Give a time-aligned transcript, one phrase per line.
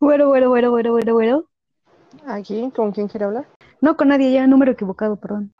[0.00, 1.44] Bueno, bueno, bueno, bueno, bueno, bueno.
[2.24, 3.48] Aquí, ¿con quién quiere hablar?
[3.80, 5.52] No, con nadie, ya número equivocado, perdón.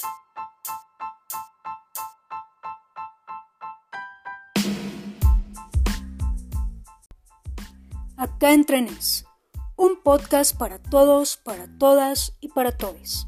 [8.16, 9.26] Acá en Trenes,
[9.76, 13.26] un podcast para todos, para todas y para todos.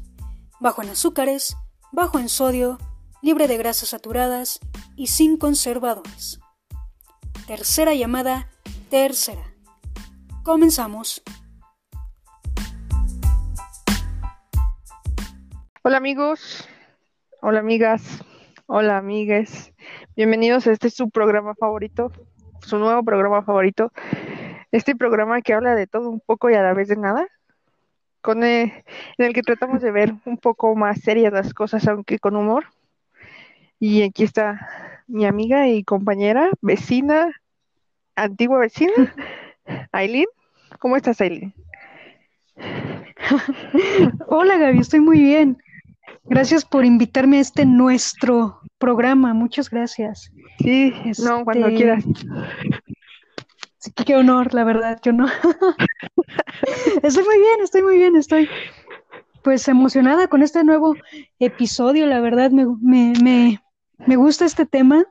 [0.61, 1.57] Bajo en azúcares,
[1.91, 2.77] bajo en sodio,
[3.21, 4.61] libre de grasas saturadas
[4.95, 6.39] y sin conservadores.
[7.47, 8.49] Tercera llamada,
[8.89, 9.50] tercera.
[10.43, 11.21] Comenzamos.
[15.83, 16.67] Hola amigos,
[17.41, 18.23] hola amigas,
[18.67, 19.73] hola amigues.
[20.15, 22.11] Bienvenidos a este su programa favorito,
[22.61, 23.91] su nuevo programa favorito.
[24.71, 27.27] Este programa que habla de todo un poco y a la vez de nada,
[28.21, 28.71] con el-
[29.17, 32.65] en el que tratamos de ver un poco más serias las cosas, aunque con humor.
[33.79, 37.31] Y aquí está mi amiga y compañera, vecina,
[38.15, 38.93] antigua vecina,
[39.91, 40.27] Aileen.
[40.79, 41.53] ¿Cómo estás, Aileen?
[44.27, 45.57] Hola Gaby, estoy muy bien.
[46.25, 49.33] Gracias por invitarme a este nuestro programa.
[49.33, 50.31] Muchas gracias.
[50.59, 52.03] Sí, no, cuando Este, quieras.
[53.77, 55.29] Sí, qué honor, la verdad, qué honor.
[57.03, 58.47] Estoy muy bien, estoy muy bien, estoy
[59.43, 60.95] pues emocionada con este nuevo
[61.39, 62.05] episodio.
[62.05, 63.59] La verdad, me, me, me,
[64.05, 65.05] me gusta este tema.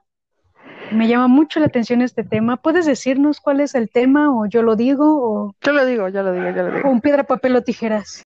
[0.92, 2.56] Me llama mucho la atención este tema.
[2.56, 6.22] ¿Puedes decirnos cuál es el tema o yo lo digo o, Yo lo digo, ya
[6.22, 6.90] lo digo, ya lo digo.
[6.90, 8.24] un piedra, papel o tijeras?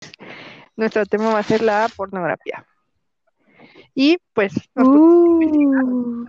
[0.77, 2.65] Nuestro tema va a ser la pornografía.
[3.95, 6.25] Y pues, Uh,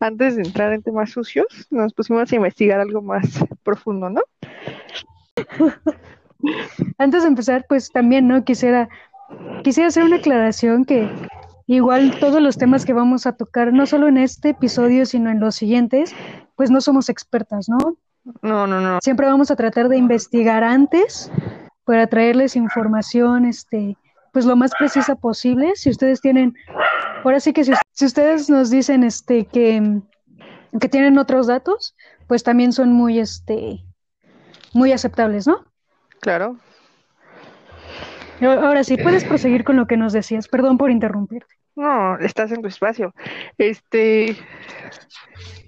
[0.00, 4.22] antes de entrar en temas sucios, nos pusimos a investigar algo más profundo, ¿no?
[6.98, 8.44] Antes de empezar, pues también, ¿no?
[8.44, 8.88] Quisiera,
[9.62, 11.08] quisiera hacer una aclaración que
[11.66, 15.40] igual todos los temas que vamos a tocar, no solo en este episodio, sino en
[15.40, 16.14] los siguientes,
[16.56, 17.96] pues no somos expertas, ¿no?
[18.42, 18.98] No, no, no.
[19.02, 21.30] Siempre vamos a tratar de investigar antes
[21.84, 23.96] para traerles información, este,
[24.32, 25.72] pues lo más precisa posible.
[25.76, 26.54] Si ustedes tienen,
[27.22, 30.00] ahora sí que si, si ustedes nos dicen, este, que,
[30.80, 31.94] que tienen otros datos,
[32.26, 33.84] pues también son muy, este,
[34.72, 35.64] muy aceptables, ¿no?
[36.20, 36.58] Claro.
[38.52, 40.48] Ahora sí, puedes proseguir con lo que nos decías.
[40.48, 41.54] Perdón por interrumpirte.
[41.76, 43.12] No, estás en tu espacio.
[43.58, 44.36] Este,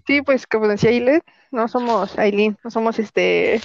[0.07, 1.21] sí, pues como decía Aileen,
[1.51, 3.61] no somos Aileen, no somos este,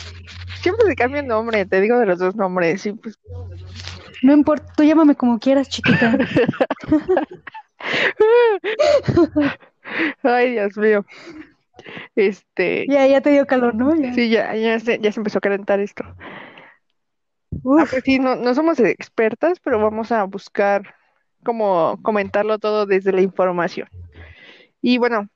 [0.62, 3.20] siempre se cambia el nombre, te digo de los dos nombres, sí, pues,
[4.24, 6.18] No importa, tú llámame como quieras, chiquita.
[10.24, 11.06] ay, Dios mío.
[12.16, 13.96] Este, Ya, ya te dio calor, ¿no?
[13.96, 14.14] Ya.
[14.14, 16.04] sí, ya, ya se, ya se empezó a calentar esto.
[17.66, 20.96] Ah, pues sí, no, no somos expertas, pero vamos a buscar
[21.44, 23.88] cómo comentarlo todo desde la información.
[24.82, 25.30] Y bueno,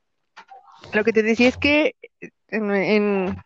[0.93, 1.95] lo que te decía es que
[2.49, 3.37] en, en-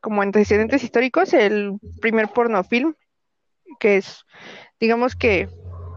[0.00, 2.94] como antecedentes históricos, el primer pornofilm,
[3.78, 4.24] que es,
[4.78, 5.48] digamos que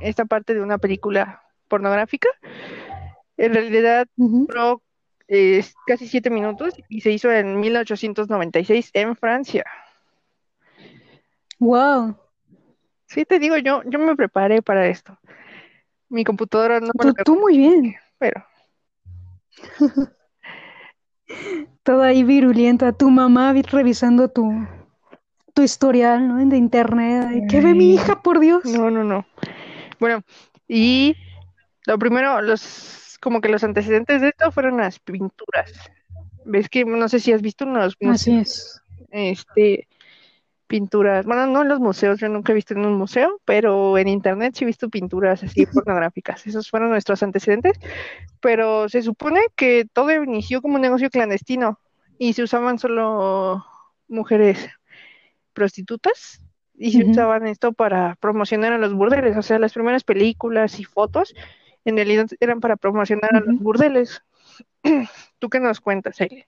[0.02, 2.28] esta parte de una película pornográfica,
[3.38, 4.46] en realidad ujú.
[4.48, 4.82] duró
[5.28, 9.66] eh, casi siete minutos y se hizo en 1896 en Francia.
[11.60, 12.18] Wow.
[13.08, 15.18] Sí, te digo, yo, yo me preparé para esto.
[16.10, 17.96] Mi computadora no Tú, tú muy bien.
[18.18, 18.46] pero
[21.84, 22.94] Toda ahí virulenta.
[22.94, 24.52] Tu mamá vi- revisando tu,
[25.54, 26.46] tu historial, ¿no?
[26.46, 27.44] De internet.
[27.50, 28.64] ¿Qué ve mi hija, por Dios?
[28.66, 29.26] no, no, no.
[30.00, 30.22] Bueno,
[30.68, 31.16] y
[31.86, 35.72] lo primero, los, como que los antecedentes de esto fueron las pinturas.
[36.46, 38.82] ¿Ves que no sé si has visto unos, unos, Así es.
[39.12, 39.88] este,
[40.74, 44.08] pinturas, bueno, no en los museos, yo nunca he visto en un museo, pero en
[44.08, 46.48] internet sí he visto pinturas así pornográficas.
[46.48, 47.80] Esos fueron nuestros antecedentes,
[48.42, 51.80] pero se supone que todo inició como un negocio clandestino
[52.18, 53.64] y se usaban solo
[54.08, 54.68] mujeres
[55.54, 56.42] prostitutas
[56.74, 60.86] y se usaban esto para promocionar a los burdeles, o sea, las primeras películas y
[60.86, 61.36] fotos
[61.86, 64.24] en realidad eran para promocionar a los burdeles.
[65.38, 66.48] ¿Tú qué nos cuentas, Aileen?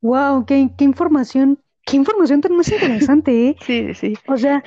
[0.00, 3.56] Wow, qué, qué información, qué información tan más interesante, ¿eh?
[3.66, 4.62] Sí, sí, O sea,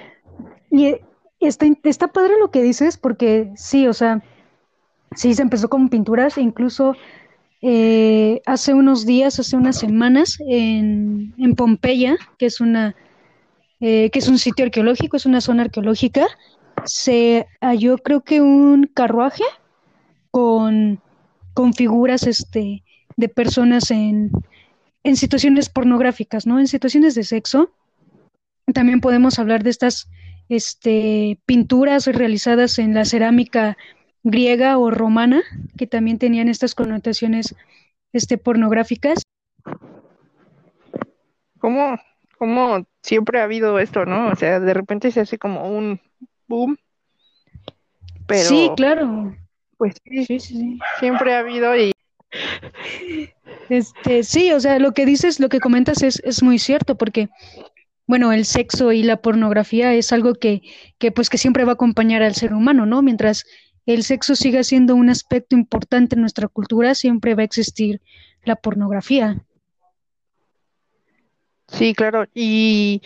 [0.69, 1.01] y eh,
[1.39, 4.21] está, está padre lo que dices, porque sí, o sea,
[5.15, 6.95] sí se empezó con pinturas, e incluso
[7.61, 12.93] eh, hace unos días, hace unas semanas, en, en Pompeya, que es una,
[13.79, 16.27] eh, que es un sitio arqueológico, es una zona arqueológica,
[16.83, 19.43] se halló creo que un carruaje
[20.29, 20.99] con,
[21.53, 22.83] con figuras este,
[23.15, 24.31] de personas en,
[25.03, 26.59] en situaciones pornográficas, ¿no?
[26.59, 27.71] En situaciones de sexo.
[28.73, 30.09] También podemos hablar de estas
[30.49, 33.77] este, pinturas realizadas en la cerámica
[34.23, 35.41] griega o romana,
[35.77, 37.55] que también tenían estas connotaciones
[38.13, 39.23] este, pornográficas.
[41.59, 41.97] ¿Cómo,
[42.37, 44.29] cómo siempre ha habido esto, no?
[44.29, 45.99] O sea, de repente se hace como un
[46.47, 46.77] boom.
[48.27, 49.35] Pero, Sí, claro.
[49.77, 50.79] pues sí, Sí, sí, sí.
[50.99, 51.92] siempre ha habido y
[53.69, 57.29] Este, sí, o sea, lo que dices, lo que comentas es, es muy cierto, porque,
[58.07, 60.61] bueno, el sexo y la pornografía es algo que,
[60.99, 63.01] que, pues, que siempre va a acompañar al ser humano, ¿no?
[63.01, 63.45] Mientras
[63.85, 68.01] el sexo siga siendo un aspecto importante en nuestra cultura, siempre va a existir
[68.43, 69.43] la pornografía.
[71.67, 72.25] sí, claro.
[72.33, 73.01] Y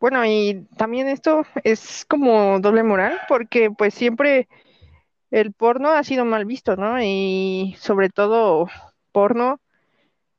[0.00, 4.48] bueno, y también esto es como doble moral, porque pues siempre
[5.30, 7.02] el porno ha sido mal visto, ¿no?
[7.02, 8.68] Y sobre todo
[9.12, 9.60] porno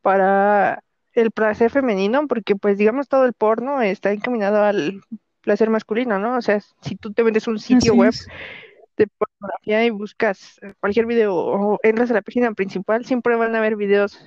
[0.02, 0.84] para
[1.14, 5.02] el placer femenino, porque pues digamos todo el porno está encaminado al
[5.42, 6.38] placer masculino, ¿no?
[6.38, 8.28] O sea, si tú te a un sitio Así web es.
[8.98, 13.60] de pornografía y buscas cualquier video o entras a la página principal, siempre van a
[13.60, 14.18] haber videos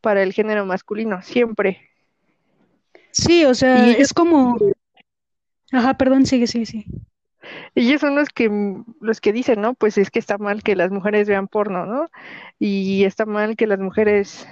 [0.00, 1.90] para el género masculino, siempre.
[3.12, 4.56] Sí, o sea, Y es como,
[5.72, 6.86] ajá, perdón, sigue, sigue, sigue.
[7.74, 8.50] Ellos son los que
[9.00, 9.74] los que dicen, ¿no?
[9.74, 12.10] Pues es que está mal que las mujeres vean porno, ¿no?
[12.58, 14.46] Y está mal que las mujeres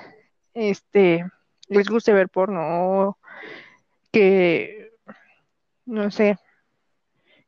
[0.55, 1.25] este
[1.69, 3.19] les guste ver porno o
[4.13, 4.93] que
[5.87, 6.37] no sé,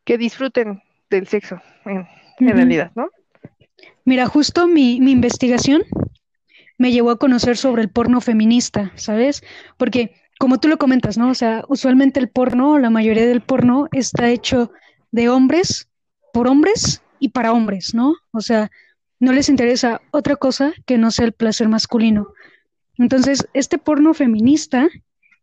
[0.04, 2.06] que disfruten del sexo en,
[2.38, 3.10] realidad, ¿no?
[4.04, 5.82] Mira, justo mi, mi investigación
[6.78, 9.42] me llevó a conocer sobre el porno feminista, ¿sabes?
[9.76, 11.28] Porque, como tú lo comentas, ¿no?
[11.28, 14.72] O sea, usualmente el porno, la mayoría del porno está hecho
[15.10, 15.88] de hombres,
[16.32, 18.14] por hombres y para hombres, ¿no?
[18.32, 18.70] O sea,
[19.18, 22.32] no les interesa otra cosa que no sea el placer masculino.
[22.96, 24.88] Entonces, este porno feminista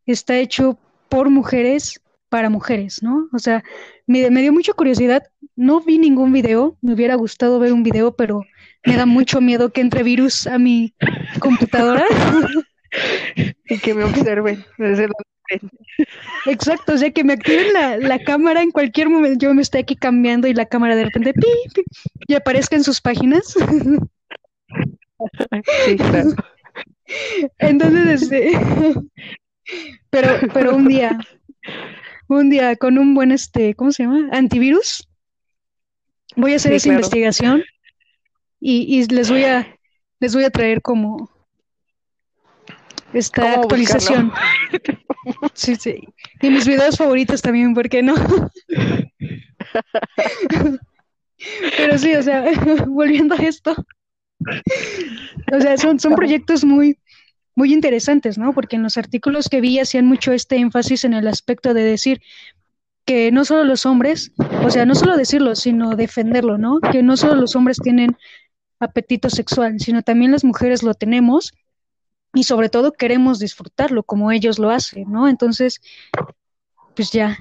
[0.06, 0.78] está hecho
[1.10, 3.30] por mujeres para mujeres, ¿no?
[3.34, 3.64] O sea,
[4.06, 5.24] me, dio mucha curiosidad.
[5.56, 8.44] No vi ningún video, me hubiera gustado ver un video, pero
[8.86, 10.94] me da mucho miedo que entre virus a mi
[11.40, 12.04] computadora.
[13.70, 15.10] Y que me observen desde.
[16.46, 19.46] Exacto, o sea, que me activen la, la cámara en cualquier momento.
[19.46, 21.84] Yo me estoy aquí cambiando y la cámara de repente pi, pi,
[22.28, 23.56] y aparezca en sus páginas.
[25.86, 26.30] Sí, claro.
[27.60, 28.52] Entonces, este,
[30.10, 31.18] pero, pero un día,
[32.28, 34.30] un día con un buen, este, ¿cómo se llama?
[34.32, 35.08] Antivirus,
[36.36, 37.00] voy a hacer Sí, esa claro.
[37.00, 37.64] investigación
[38.60, 39.76] y, y les voy a,
[40.20, 41.32] les voy a traer como
[43.14, 44.32] esta ¿Cómo actualización.
[45.54, 46.02] Sí, sí.
[46.42, 48.16] Y mis videos favoritos también, ¿por qué no?
[51.78, 52.44] Pero sí, o sea,
[52.88, 53.76] volviendo a esto,
[55.54, 56.98] o sea, son, son proyectos muy,
[57.56, 58.54] muy interesantes, ¿no?
[58.54, 62.22] Porque en los artículos que vi hacían mucho este énfasis en el aspecto de decir
[63.06, 64.32] que no solo los hombres,
[64.64, 66.80] o sea, no solo decirlo, sino defenderlo, ¿no?
[66.80, 68.18] Que no solo los hombres tienen
[68.80, 71.54] apetito sexual, sino también las mujeres lo tenemos
[72.38, 75.28] y sobre todo queremos disfrutarlo como ellos lo hacen, ¿no?
[75.28, 75.82] Entonces,
[76.96, 77.40] pues ya,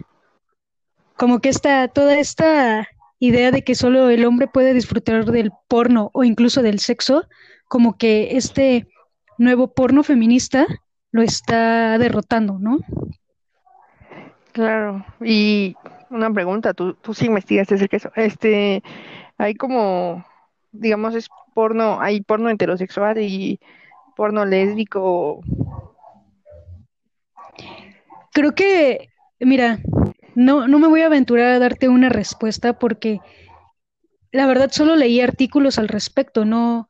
[1.18, 2.88] como que esta, toda esta
[3.18, 7.28] idea de que solo el hombre puede disfrutar del porno o incluso del sexo,
[7.68, 8.88] como que este
[9.36, 10.66] nuevo porno feminista
[11.10, 12.78] lo está derrotando, ¿no?
[14.52, 15.04] Claro.
[15.20, 15.76] Y
[16.08, 18.24] una pregunta, tú, tú sí investigaste acerca de.
[18.24, 18.82] Este,
[19.36, 20.24] hay como,
[20.72, 23.60] digamos, es porno, hay porno heterosexual y
[24.16, 25.40] porno lésbico.
[28.32, 29.78] Creo que, mira,
[30.34, 33.20] no, no me voy a aventurar a darte una respuesta porque
[34.32, 36.88] la verdad solo leí artículos al respecto, no,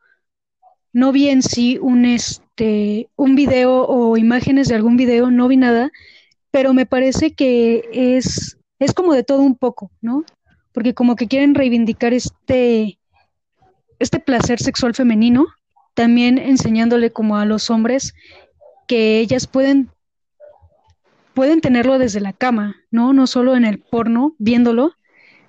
[0.92, 5.56] no vi en sí un, este, un video o imágenes de algún video, no vi
[5.56, 5.90] nada,
[6.50, 10.24] pero me parece que es, es como de todo un poco, ¿no?
[10.72, 12.98] Porque como que quieren reivindicar este,
[13.98, 15.46] este placer sexual femenino,
[15.96, 18.14] también enseñándole como a los hombres
[18.86, 19.90] que ellas pueden
[21.34, 23.12] pueden tenerlo desde la cama, ¿no?
[23.12, 24.92] No solo en el porno, viéndolo,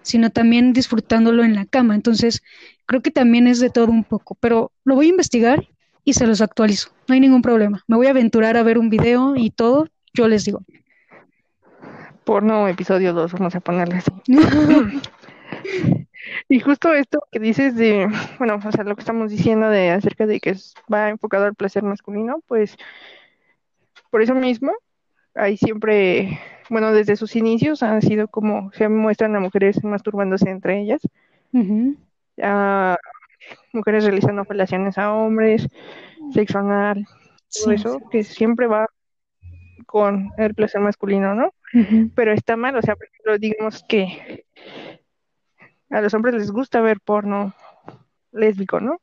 [0.02, 1.96] sino también disfrutándolo en la cama.
[1.96, 2.44] Entonces,
[2.86, 5.68] creo que también es de todo un poco, pero lo voy a investigar
[6.04, 6.90] y se los actualizo.
[7.08, 7.84] No hay ningún problema.
[7.88, 10.62] Me voy a aventurar a ver un video y todo, yo les digo.
[12.26, 14.12] Porno episodio 2, vamos a ponerle así.
[16.50, 18.08] Y justo esto que dices de,
[18.38, 20.56] bueno, o sea, lo que estamos diciendo de acerca de que
[20.92, 22.78] va enfocado al placer masculino, pues
[24.10, 24.72] por eso mismo,
[25.36, 30.80] hay siempre, bueno, desde sus inicios han sido como se muestran a mujeres masturbándose entre
[30.82, 31.02] ellas,
[31.54, 31.96] Ujú.
[32.42, 32.98] a
[33.74, 35.68] mujeres realizando relaciones a hombres,
[36.34, 38.88] sexo anal, todo Sí, eso, que siempre va
[39.86, 41.54] con el placer masculino, ¿no?
[42.16, 44.46] Pero está mal, o sea, por ejemplo, digamos que
[45.90, 47.54] a los hombres les gusta ver porno
[48.32, 49.02] lésbico, ¿no?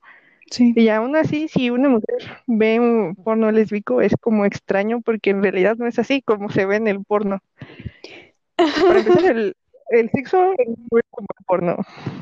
[0.51, 0.73] Sí.
[0.77, 5.43] Y aún así, si una mujer ve un porno lésbico, es como extraño porque en
[5.43, 7.41] realidad no es así como se ve en el porno.
[8.57, 9.57] Para empezar, el,
[9.91, 11.77] el sexo no es como el porno,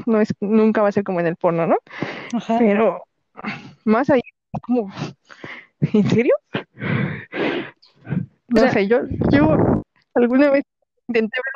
[0.06, 1.76] no es, nunca va a ser como en el porno, ¿no?
[2.34, 2.58] Ajá.
[2.58, 3.02] Pero
[3.84, 4.22] más allá,
[4.62, 4.90] como,
[5.80, 6.34] ¿en serio?
[8.48, 9.00] No O sea- sé, yo,
[9.30, 9.82] yo
[10.14, 10.64] alguna vez
[11.08, 11.54] intenté ver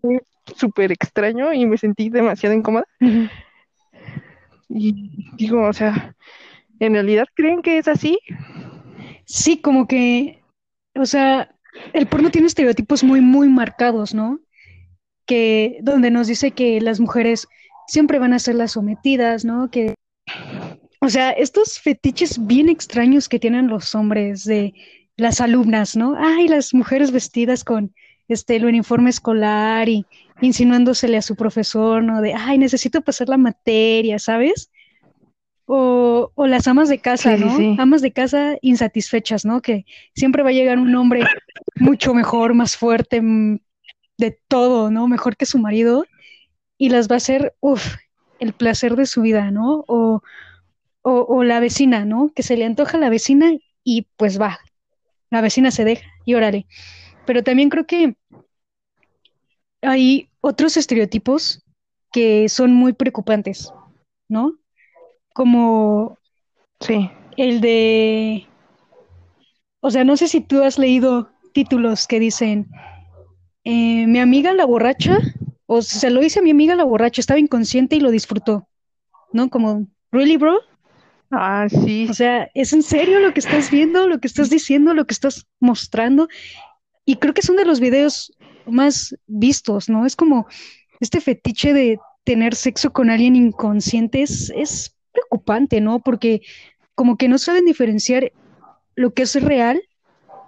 [0.00, 0.20] fue
[0.56, 2.86] súper extraño y me sentí demasiado incómoda.
[4.68, 6.14] Y digo, o sea,
[6.78, 8.18] ¿en realidad creen que es así?
[9.24, 10.42] Sí, como que,
[10.94, 11.54] o sea,
[11.92, 14.40] el porno tiene estereotipos muy, muy marcados, ¿no?
[15.26, 17.46] Que donde nos dice que las mujeres
[17.86, 19.70] siempre van a ser las sometidas, ¿no?
[19.70, 19.94] Que,
[21.00, 24.74] o sea, estos fetiches bien extraños que tienen los hombres de
[25.16, 26.14] las alumnas, ¿no?
[26.16, 27.94] Ay, las mujeres vestidas con
[28.28, 30.06] este el uniforme escolar y
[30.40, 32.20] insinuándosele a su profesor, ¿no?
[32.20, 34.70] De, ay, necesito pasar la materia, ¿sabes?
[35.66, 37.56] O, o las amas de casa, Sí, ¿no?
[37.56, 37.76] sí.
[37.78, 39.62] Amas de casa insatisfechas, ¿no?
[39.62, 41.24] Que siempre va a llegar un hombre
[41.76, 43.58] mucho mejor, más fuerte, mm,
[44.18, 45.08] de todo, ¿no?
[45.08, 46.04] Mejor que su marido
[46.78, 47.94] y las va a hacer, uff,
[48.40, 49.84] el placer de su vida, ¿no?
[49.86, 50.22] O,
[51.02, 52.32] o, o la vecina, ¿no?
[52.34, 53.52] Que se le antoja a la vecina
[53.84, 54.58] y pues va,
[55.30, 56.66] la vecina se deja y órale.
[57.26, 58.16] Pero también creo que
[59.82, 61.62] hay otros estereotipos
[62.12, 63.72] que son muy preocupantes,
[64.28, 64.58] ¿no?
[65.34, 66.18] Como
[66.80, 67.10] Sí.
[67.36, 68.46] el de,
[69.80, 72.68] o sea, no sé si tú has leído títulos que dicen,
[73.64, 75.18] eh, mi amiga la borracha,
[75.66, 78.68] o se lo hice a mi amiga la borracha, estaba inconsciente y lo disfrutó,
[79.32, 79.48] ¿no?
[79.48, 80.58] Como, ¿really, bro?
[81.30, 82.06] Ah, sí.
[82.10, 85.14] O sea, ¿es en serio lo que estás viendo, lo que estás diciendo, lo que
[85.14, 86.28] estás mostrando?
[87.04, 88.32] Y creo que uno de los videos
[88.66, 90.06] más vistos, ¿no?
[90.06, 90.46] Es como
[91.00, 95.98] este fetiche de tener sexo con alguien inconsciente es, es preocupante, ¿no?
[96.00, 96.42] Porque
[96.94, 98.32] como que no saben diferenciar
[98.94, 99.82] lo que es real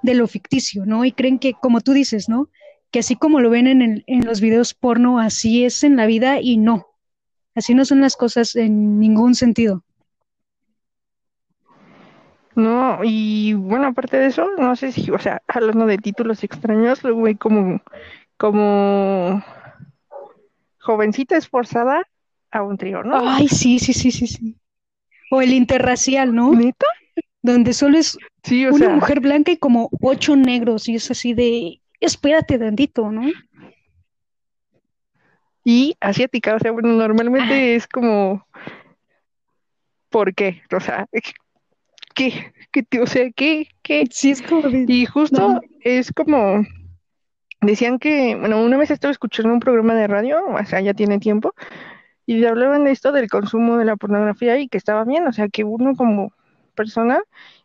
[0.02, 1.04] de lo ficticio, ¿no?
[1.04, 2.48] Y creen que, como tú dices, ¿no?
[2.90, 6.06] Que así como lo ven en, el- en los videos porno, así es en la
[6.06, 6.86] vida y no.
[7.56, 9.84] Así no son las cosas en ningún sentido.
[12.56, 17.02] No, y bueno, aparte de eso, no sé si, o sea, hablando de títulos extraños,
[17.02, 17.80] luego hay como,
[18.36, 19.42] como
[20.78, 22.06] jovencita esforzada
[22.50, 23.18] a un trío, ¿no?
[23.28, 24.56] Ay, sí, sí, sí, sí, sí.
[25.30, 26.52] O el interracial, ¿no?
[26.52, 26.86] ¿Neta?
[27.42, 31.10] Donde solo es Sí, o una sea, mujer blanca y como ocho negros y es
[31.10, 33.30] así de, espérate tantito, ¿no?
[35.64, 38.46] y asiática, o sea, bueno, normalmente es como,
[40.10, 40.62] ¿por qué?
[40.76, 41.08] O sea,
[42.14, 42.52] ¿qué?
[42.70, 43.68] ¿Qué, te- o sea, ¿qué?
[43.82, 44.04] ¿Qué?
[44.10, 45.60] Sí, es como de, Y justo No.
[45.80, 46.64] es como,
[47.60, 51.18] decían que, bueno, una vez estuve escuchando un programa de radio, o sea, ya tiene
[51.18, 51.54] tiempo,
[52.26, 55.48] y hablaban de esto del consumo de la pornografía y que estaba bien, o sea,
[55.48, 56.32] que uno como
[56.74, 57.20] persona,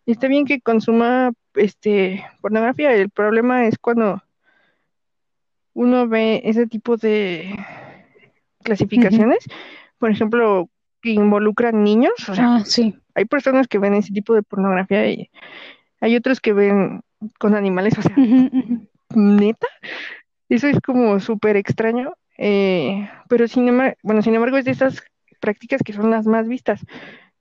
[0.05, 4.21] está bien que consuma este pornografía, el problema es cuando
[5.73, 7.57] uno ve ese tipo de
[8.63, 9.39] clasificaciones,
[9.97, 10.69] por ejemplo,
[11.01, 12.95] que involucran niños, o sea, ah, sí.
[13.19, 15.29] Hay personas que ven ese tipo de pornografía y
[16.01, 17.01] hay otros que ven
[17.38, 18.15] con animales, o sea,
[19.13, 19.67] neta,
[20.47, 25.03] eso es como súper extraño, eh, pero sin embargo, bueno, sin embargo es de esas
[25.41, 26.85] prácticas que son las más vistas,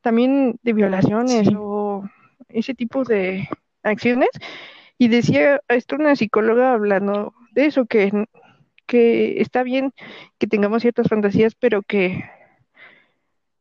[0.01, 1.55] también de violaciones Sí.
[1.57, 2.03] o
[2.49, 3.49] ese tipo de
[3.85, 4.31] acciones,
[4.99, 8.27] y decía esto una psicóloga hablando de eso, que,
[8.87, 9.93] que está bien
[10.39, 12.25] que tengamos ciertas fantasías, pero que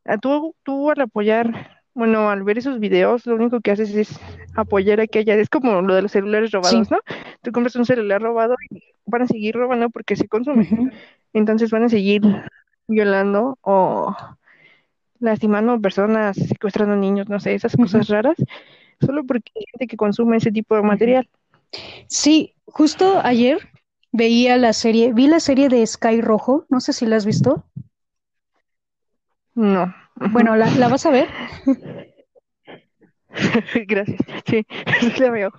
[0.04, 4.20] a tú, tú al apoyar, bueno, al ver esos videos, lo único que haces es
[4.54, 6.94] apoyar a que haya, es como lo de los celulares robados, Sí.
[6.94, 7.00] ¿no?
[7.42, 10.68] Tú compras un celular robado y van a seguir robando porque se consume.
[11.32, 12.22] Entonces van a seguir
[12.86, 14.14] violando o
[15.18, 18.36] lastimando personas, secuestrando niños, no sé, esas cosas raras,
[19.00, 21.28] solo porque hay gente que consume ese tipo de material.
[22.06, 23.58] Sí, justo ayer
[24.12, 27.64] veía la serie, vi la serie de Sky Rojo, no sé si la has visto.
[29.56, 29.92] No.
[30.20, 31.28] Bueno, ¿la, la vas a ver?
[33.86, 34.20] Gracias.
[34.46, 34.66] Sí,
[35.00, 35.52] sí la veo.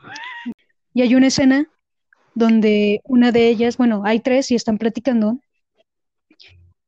[0.94, 1.68] Y hay una escena
[2.36, 5.40] donde una de ellas, bueno, hay tres y están platicando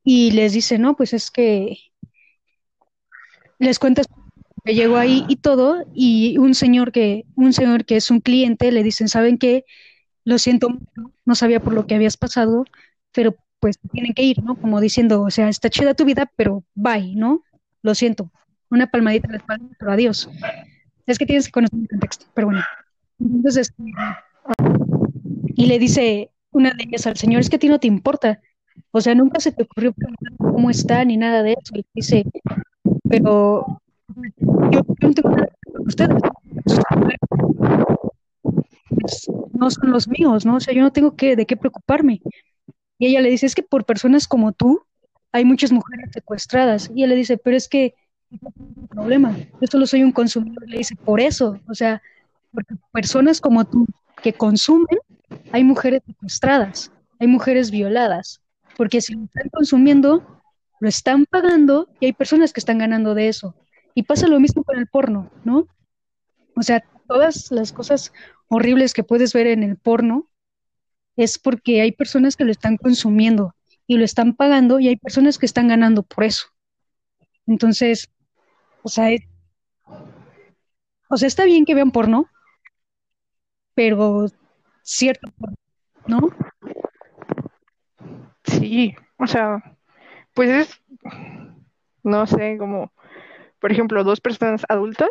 [0.03, 1.77] y les dice, no, pues es que
[3.59, 4.01] les cuenta
[4.65, 8.71] que llegó ahí y todo y un señor que, un señor que es un cliente
[8.71, 9.65] le dicen, ¿saben qué?
[10.25, 10.69] Lo siento,
[11.25, 12.65] no sabía por lo que habías pasado,
[13.13, 14.55] pero pues tienen que ir, ¿no?
[14.55, 17.43] Como diciendo, o sea, está chida tu vida, pero bye, ¿no?
[17.81, 18.31] Lo siento.
[18.69, 20.29] Una palmadita en la espalda, pero adiós.
[21.05, 22.61] Es que tienes que conocer el contexto, pero bueno.
[23.19, 23.83] Entonces, este,
[25.55, 28.39] y le dice una de ellas al señor, es que a ti no te importa.
[28.91, 31.73] O sea, nunca se te ocurrió preguntar cómo está ni nada de eso.
[31.75, 32.25] Y dice,
[33.09, 33.81] pero
[34.71, 36.21] yo, no tengo nada con ustedes.
[38.89, 40.55] Pues, no son los míos, ¿no?
[40.55, 42.21] O sea, yo no tengo que, de qué preocuparme.
[42.97, 44.83] Y ella le dice, es que por personas como tú
[45.31, 46.91] hay muchas mujeres secuestradas.
[46.95, 47.95] Y él le dice, pero es que
[48.89, 50.67] problema, yo solo soy un consumidor.
[50.67, 52.01] Le dice, por eso, o sea,
[52.51, 53.85] porque personas como tú
[54.21, 54.99] que consumen,
[55.51, 58.41] hay mujeres secuestradas, hay mujeres violadas,
[58.77, 60.41] porque si lo están consumiendo,
[60.79, 63.55] lo están pagando y hay personas que están ganando de eso.
[63.93, 65.67] Y pasa lo mismo con el porno, ¿no?
[66.55, 68.13] O sea, todas las cosas
[68.47, 70.27] horribles que puedes ver en el porno
[71.15, 73.53] es porque hay personas que lo están consumiendo
[73.87, 76.47] y lo están pagando y hay personas que están ganando por eso.
[77.47, 78.09] Entonces,
[78.83, 79.09] o sea,
[81.09, 82.29] o sea, está bien que vean porno,
[83.73, 84.27] pero
[84.83, 85.27] cierto
[86.07, 86.29] ¿no?
[88.43, 89.77] Sí, o sea,
[90.33, 90.81] pues es,
[92.03, 92.91] no sé, como,
[93.59, 95.09] por ejemplo, dos personas adultas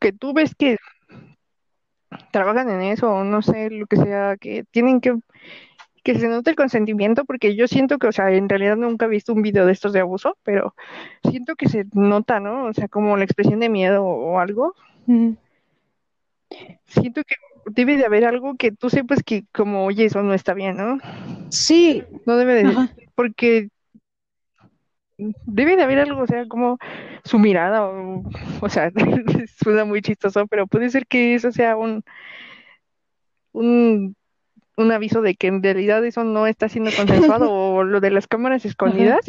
[0.00, 0.76] que tú ves que
[2.30, 5.14] trabajan en eso, o no sé, lo que sea, que tienen que
[6.02, 9.08] que se note el consentimiento, porque yo siento que, o sea, en realidad nunca he
[9.08, 10.74] visto un video de estos de abuso, pero
[11.28, 12.66] siento que se nota, ¿no?
[12.66, 14.74] O sea, como la expresión de miedo o, algo.
[16.86, 20.54] Siento que debe de haber algo que tú sepas que como, oye, eso no está
[20.54, 20.98] bien, ¿no?
[21.50, 22.02] Sí.
[22.26, 23.68] No debe de, porque
[25.46, 26.78] debe de haber algo, o sea, como
[27.24, 28.24] su mirada, o,
[28.60, 28.90] o sea,
[29.62, 32.02] suena muy chistoso, pero puede ser que eso sea un,
[33.52, 34.16] un
[34.76, 38.26] un aviso de que en realidad eso no está siendo consensuado o lo de las
[38.26, 39.24] cámaras escondidas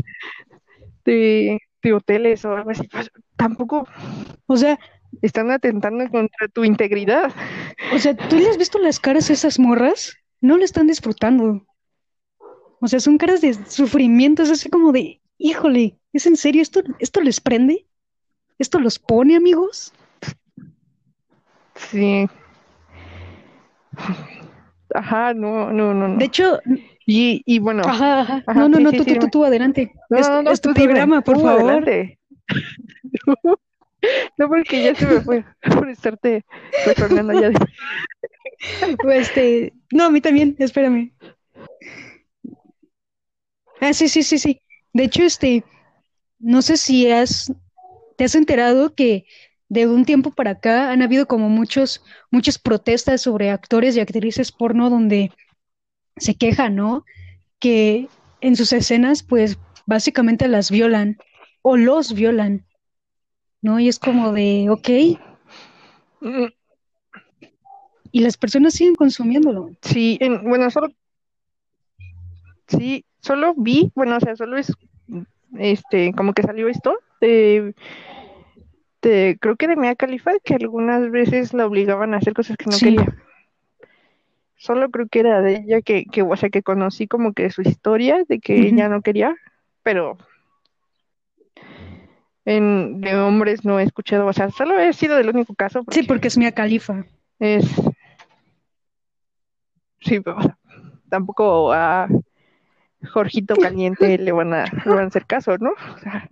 [1.06, 1.60] de,
[1.94, 3.88] hoteles o algo así, pues, tampoco,
[4.46, 4.80] o sea,
[5.22, 7.34] están atentando contra tu integridad.
[7.94, 10.16] O sea, ¿tú le has visto las caras a esas morras?
[10.40, 11.66] No le están disfrutando.
[12.80, 16.62] O sea, son caras de sufrimiento, es así como de, híjole, ¿es en serio?
[16.62, 17.86] ¿Esto, esto les prende?
[18.60, 19.94] ¿Esto los pone, amigos?
[21.76, 22.28] Sí.
[24.94, 26.18] Ajá, no, no, no.
[26.18, 26.60] De hecho,
[27.06, 27.84] y, y bueno.
[27.86, 28.44] Ajá, ajá.
[28.54, 29.92] no, no, no, tú, tú, tú, adelante.
[30.10, 31.86] No, es, no, no, es tu programa, por favor.
[34.38, 35.44] no, porque ya se me fue
[35.76, 36.46] por estarte
[36.86, 37.52] recordando ya.
[39.02, 41.12] pues, este, no, a mí también, espérame.
[43.82, 44.62] Ah, sí, sí, sí, sí.
[44.94, 45.64] De hecho, este,
[46.40, 47.52] no sé si has,
[48.16, 49.26] te has enterado que
[49.70, 54.52] de un tiempo para acá han habido como muchos, muchas protestas sobre actores y actrices
[54.52, 55.32] porno donde
[56.18, 57.06] se quejan, ¿no?
[57.60, 58.08] Que
[58.42, 61.18] en sus escenas, pues básicamente las violan
[61.62, 62.66] o los violan,
[63.62, 63.80] ¿no?
[63.80, 64.90] Y es como de, ok.
[68.12, 69.72] Y las personas siguen consumiéndolo.
[69.82, 70.94] Sí, bueno, solo.
[72.68, 74.72] Sí, solo vi, bueno, o sea, solo es.
[75.58, 76.98] Este, como que salió esto
[79.04, 82.66] de creo que de Mia Khalifa, que algunas veces la obligaban a hacer cosas que
[82.70, 83.16] no quería.
[84.56, 87.62] Solo creo que era de ella que, que, o sea, que conocí como que su
[87.62, 89.36] historia de que ella no quería,
[89.84, 90.18] pero
[92.46, 95.84] en, de hombres no he escuchado, o sea, solo he sido del único caso.
[95.90, 97.06] sí, porque es Mia Khalifa.
[97.40, 97.66] Es.
[100.00, 100.38] Sí, pero
[101.10, 102.08] tampoco a
[103.12, 105.72] Jorgito Caliente le van a, le van a hacer caso, ¿no?
[105.72, 106.30] O sea,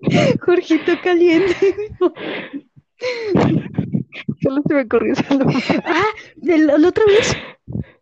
[0.40, 1.54] Jorgito caliente.
[4.42, 5.14] Solo se me ocurrió
[5.84, 6.04] Ah,
[6.36, 7.36] la, otra vez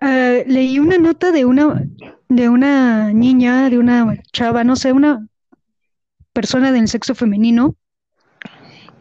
[0.01, 1.83] ah, leí una nota de una
[2.29, 5.27] de una niña, de una chava, no sé, una
[6.33, 7.77] persona del sexo femenino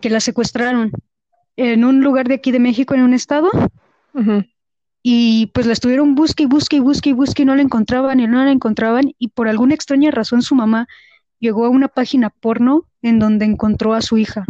[0.02, 0.92] que la secuestraron
[1.58, 3.50] en un lugar de aquí de México, en un estado.
[5.02, 8.20] Y pues la estuvieron busque y busque y busque y busque y no la encontraban
[8.20, 9.14] y no la encontraban.
[9.18, 10.88] Y por alguna extraña razón su mamá
[11.39, 14.45] llegó a una página porno en donde encontró a su hija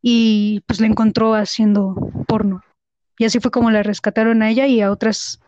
[0.00, 1.94] y pues la encontró haciendo
[2.26, 2.62] porno.
[3.18, 5.40] Y así fue como la rescataron a ella y a otras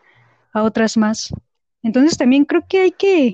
[0.53, 1.33] a otras más.
[1.83, 3.31] Entonces también creo que hay que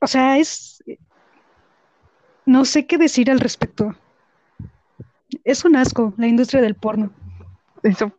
[0.00, 0.82] o sea, es
[2.46, 3.94] no sé qué decir al respecto.
[5.44, 7.12] Es un asco la industria del porno.
[7.82, 8.12] Eso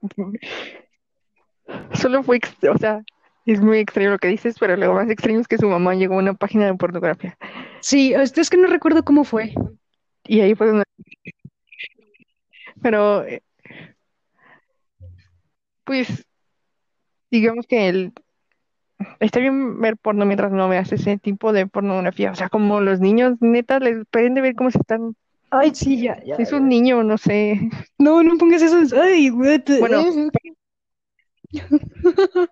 [1.93, 2.39] solo fue,
[2.73, 3.03] o sea,
[3.45, 6.15] es muy extraño lo que dices, pero lo más extraño es que su mamá llegó
[6.15, 7.37] a una página de pornografía.
[7.79, 9.53] Sí, es que no recuerdo cómo fue.
[10.25, 10.83] Y ahí fue donde...
[12.81, 13.41] Pero, eh,
[15.83, 16.25] pues,
[17.29, 18.13] digamos que el...
[19.19, 22.31] Está bien ver porno mientras no veas ese tipo de pornografía.
[22.31, 25.15] O sea, como los niños, neta, les pueden ver cómo se están
[25.53, 26.35] Ay, sí, ya, ya.
[26.35, 27.59] Es un niño, no sé.
[27.99, 28.77] No, no pongas eso.
[28.99, 30.01] Ay, Bueno,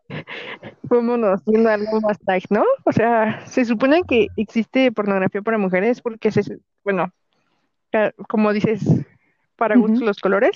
[0.84, 2.64] Vámonos viendo algo más tag, ¿no?
[2.86, 7.12] O sea, se supone que existe pornografía para mujeres porque se, bueno,
[8.28, 8.84] como dices,
[9.56, 10.52] para gustos los colores,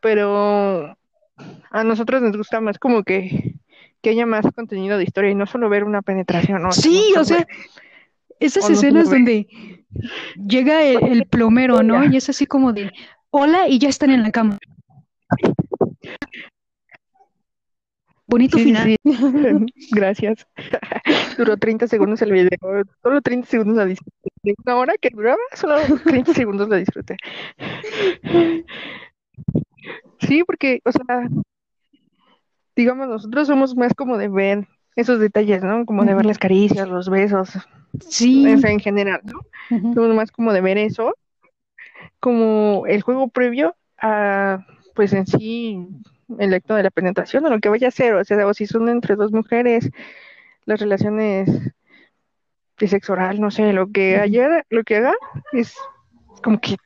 [0.00, 0.96] pero
[1.70, 3.54] a nosotros nos gusta más como que,
[4.02, 6.72] que haya más contenido de historia y no solo ver una penetración, ¿no?
[6.72, 7.46] Sí, o sea,
[8.38, 9.46] esas escenas donde
[10.46, 12.04] llega el, plomero, ¿no?
[12.04, 12.92] Y es así como de,
[13.30, 14.58] hola, y ya están en la cama.
[18.30, 18.96] Bonito final.
[19.90, 20.46] Gracias.
[21.36, 22.84] Duró 30 segundos el video.
[23.02, 24.30] Solo 30 segundos la disfruté.
[24.64, 27.16] Una hora que duraba, solo 30 segundos la disfruté.
[30.20, 31.28] Sí, porque, o sea,
[32.76, 35.84] digamos, nosotros somos más como de ver esos detalles, ¿no?
[35.84, 37.50] Como de ver las caricias, los besos.
[38.08, 38.46] Sí.
[38.46, 39.40] en general, ¿no?
[39.94, 41.14] Somos más como de ver eso,
[42.20, 44.64] como el juego previo a,
[44.94, 45.88] pues en sí,
[46.38, 48.66] el acto de la penetración o lo que vaya a ser, o sea, o si
[48.66, 49.90] son entre dos mujeres,
[50.64, 51.48] las relaciones
[52.78, 55.14] de sexo oral, no sé, lo que haya, lo que haga
[55.52, 55.74] es
[56.42, 56.76] como que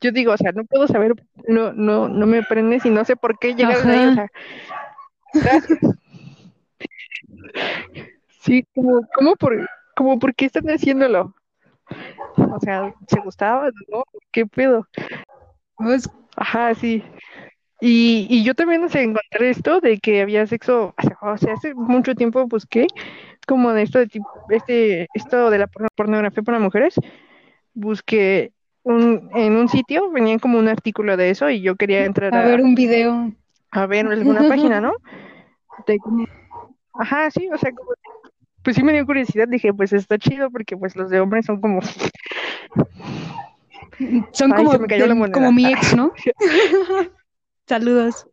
[0.00, 1.14] yo digo, o sea, no puedo saber,
[1.46, 4.28] no, no, no me aprendes y no sé por qué llegaron ahí, o sea,
[5.34, 5.78] gracias.
[8.40, 11.32] Sí, como, como por, como por qué están haciéndolo.
[12.36, 13.70] O sea, ¿se gustaba?
[13.88, 14.04] ¿No?
[14.32, 14.88] ¿Qué pedo?
[16.36, 17.04] Ajá, sí.
[17.84, 22.14] Y, y yo también, sé, encontré esto de que había sexo, o sea, hace mucho
[22.14, 22.86] tiempo busqué
[23.44, 26.94] como de esto de tipo, este, esto de la pornografía para mujeres,
[27.74, 28.52] busqué
[28.84, 32.44] un, en un sitio, venían como un artículo de eso y yo quería entrar a,
[32.44, 33.32] ver un video.
[33.72, 34.92] A ver alguna página, ¿no?
[36.94, 37.72] ajá, sí, o sea,
[38.62, 41.60] pues sí me dio curiosidad, dije, pues está chido porque pues los de hombres son
[41.60, 41.80] como...
[44.30, 44.70] Son como,
[45.32, 46.12] como mi ex, ¿no?
[47.66, 48.26] Saludos.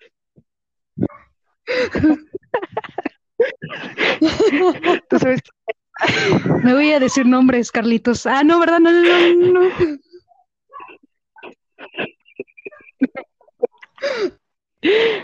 [5.10, 5.42] ¿Tú sabes?
[6.64, 8.26] Me voy a decir nombres, Carlitos.
[8.26, 8.80] Ah, no, ¿verdad?
[8.80, 9.70] No, no, no.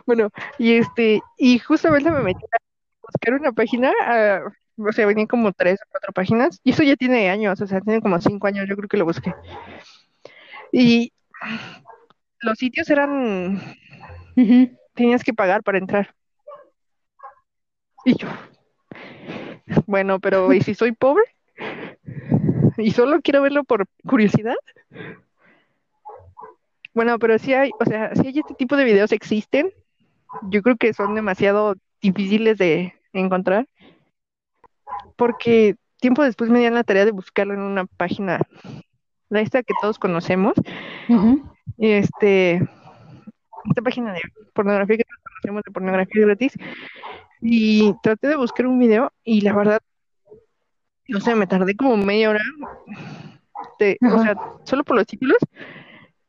[0.06, 2.58] Bueno, y este, y justamente me metí a
[3.02, 4.52] buscar una página, uh,
[4.88, 7.80] o sea, venían como tres o cuatro páginas, y eso ya tiene años, o sea,
[7.80, 9.34] tiene como cinco años, yo creo que lo busqué.
[10.74, 11.14] Y
[12.46, 13.60] los sitios eran,
[14.94, 16.16] tenías que pagar para entrar.
[18.06, 18.28] Y yo,
[19.88, 21.24] bueno, pero ¿y si soy pobre?
[22.78, 24.56] ¿Y solo quiero verlo por curiosidad?
[26.94, 29.72] Bueno, pero sí hay, o sea, si hay este tipo de videos existen.
[30.50, 33.68] Yo creo que son demasiado difíciles de encontrar.
[35.16, 38.42] Porque tiempo después me dieron la tarea de buscarlo en una página,
[39.30, 40.54] la esta que todos conocemos.
[41.78, 44.22] Este, esta página de
[44.54, 46.54] pornografía que conocemos de pornografía gratis.
[47.42, 49.80] Y traté de buscar un video y la verdad,
[51.08, 52.42] no sé, me tardé como media hora.
[54.02, 55.38] o sea, solo por los títulos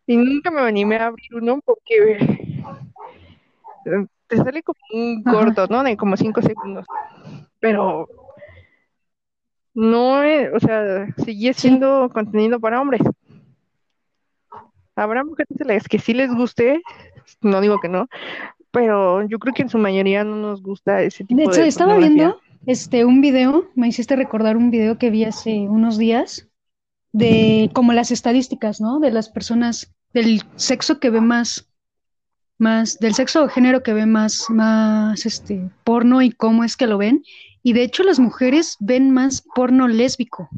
[0.07, 2.19] y nunca me animé a abrir uno porque
[3.87, 5.83] eh, te sale como un corto, ¿no?
[5.83, 6.87] De como cinco segundos.
[7.59, 8.09] Pero
[9.75, 13.03] no, es, o sea, sigue siendo contenido para hombres.
[14.97, 16.83] Habrá mujeres a las que sí les guste,
[17.43, 18.09] no digo que no,
[18.71, 21.47] pero yo creo que en su mayoría no nos gusta ese tipo de.
[21.47, 25.69] De hecho, estaba viendo este un video, me hiciste recordar un video que vi hace
[25.69, 26.49] unos días
[27.13, 28.99] de como las estadísticas, ¿no?
[28.99, 31.69] De las personas del sexo que ve más,
[32.59, 36.87] más, del sexo o género que ve más, más, este, porno y cómo es que
[36.87, 37.23] lo ven.
[37.63, 40.49] Y de hecho las mujeres ven más porno lésbico,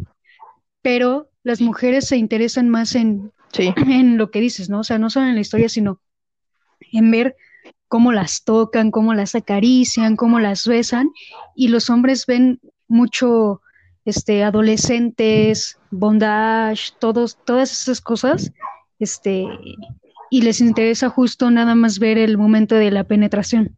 [0.82, 4.80] pero las mujeres se interesan más en, en lo que dices, ¿no?
[4.80, 6.00] O sea, no solo en la historia, sino
[6.92, 7.36] en ver
[7.88, 11.10] cómo las tocan, cómo las acarician, cómo las besan,
[11.54, 13.62] y los hombres ven mucho
[14.04, 18.52] este adolescentes, bondage, todos, todas esas cosas,
[18.98, 19.44] este,
[20.30, 23.76] y les interesa justo nada más ver el momento de la penetración.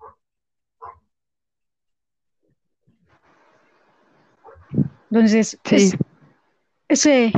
[5.10, 5.58] Entonces,
[6.88, 7.32] ese,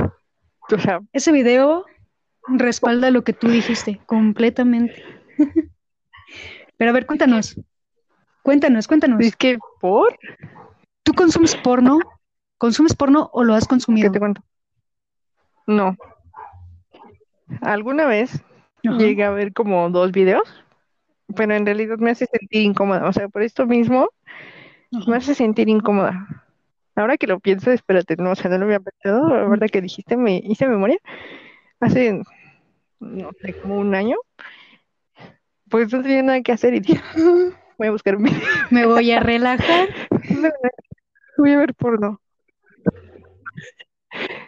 [1.12, 1.86] ese video
[2.48, 5.02] respalda lo que tú dijiste completamente.
[6.76, 7.60] Pero a ver, cuéntanos.
[8.42, 9.20] Cuéntanos, cuéntanos.
[9.20, 10.18] Es que por.
[11.02, 11.98] ¿Tú consumes porno?
[12.58, 14.08] ¿Consumes porno o lo has consumido?
[14.08, 14.42] ¿Qué te cuento?
[15.66, 15.96] No,
[17.60, 18.42] Alguna vez
[18.82, 20.48] llegué a ver como dos videos,
[21.36, 23.06] pero en realidad me hace sentir incómoda.
[23.06, 24.08] O sea, por esto mismo
[25.06, 26.44] me hace sentir incómoda.
[26.94, 29.80] Ahora que lo pienso, espérate, no, o sea, no lo había pensado, la verdad que
[29.80, 30.98] dijiste, me hice memoria.
[31.82, 32.22] Hace,
[33.00, 34.16] no sé, como un año,
[35.68, 37.02] pues no tenía nada que hacer y dije,
[37.78, 38.40] voy a buscar un video.
[38.70, 39.88] Me voy a relajar.
[41.38, 42.20] Voy a ver porno.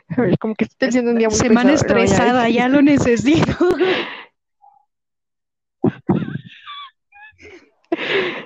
[0.08, 1.98] A ver, como que estoy teniendo un día muy Semana pesado, ¿no?
[1.98, 3.56] Ya, estresada, ya lo necesito.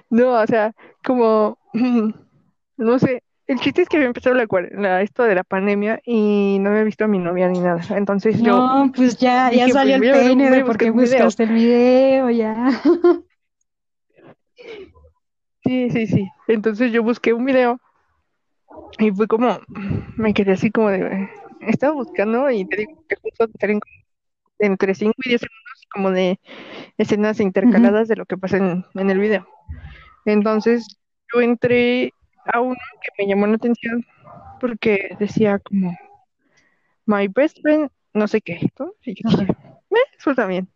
[0.09, 0.73] No, o sea,
[1.05, 1.59] como,
[2.77, 6.59] no sé, el chiste es que había empezado la, la- esto de la pandemia y
[6.61, 7.81] no había visto a mi novia ni nada.
[7.97, 11.53] Entonces yo, No, pues ya, ya dije, salió el peine de por qué buscaste el
[11.53, 12.81] video, ya.
[15.65, 16.29] sí, sí, sí.
[16.47, 17.81] Entonces yo busqué un video
[18.99, 19.59] y fue como,
[20.17, 21.29] me quedé así como de,
[21.63, 23.81] estaba buscando y te digo que justo salen
[24.59, 26.41] entre 5 y 10 segundos como de
[26.99, 29.47] escenas intercaladas de lo que pasa en, en el video.
[30.25, 30.87] Entonces
[31.35, 32.13] yo entré
[32.53, 34.05] a uno que me llamó la atención
[34.61, 35.97] porque decía como
[37.07, 38.93] My best friend, no sé qué, ¿no?
[39.03, 40.69] Y yo dije, "Eh, eso está bien.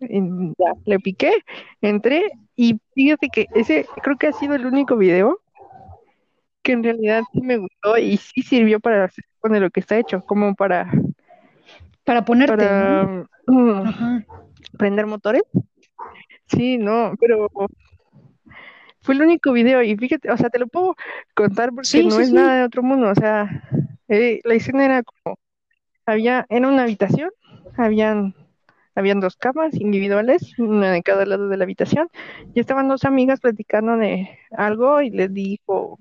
[0.00, 0.20] Y
[0.58, 1.32] ya, le piqué,
[1.80, 5.40] entré y fíjate que ese creo que ha sido el único video
[6.62, 9.96] que en realidad sí me gustó y sí sirvió para hacer con lo que está
[9.98, 10.90] hecho, como para,
[12.04, 14.24] Para ponerte, para mm,
[14.76, 15.42] prender motores.
[16.48, 17.48] Sí, no, pero
[19.06, 20.96] fue el único video y fíjate, o sea, te lo puedo
[21.34, 22.34] contar porque Sí, no sí, es sí.
[22.34, 23.62] nada de otro mundo, o sea,
[24.08, 25.38] eh, la escena era como,
[26.06, 27.30] había, era una habitación,
[27.76, 28.34] habían,
[28.94, 32.08] habían dos camas individuales, una de cada lado de la habitación,
[32.54, 35.98] y estaban dos amigas platicando de algo y les dijo,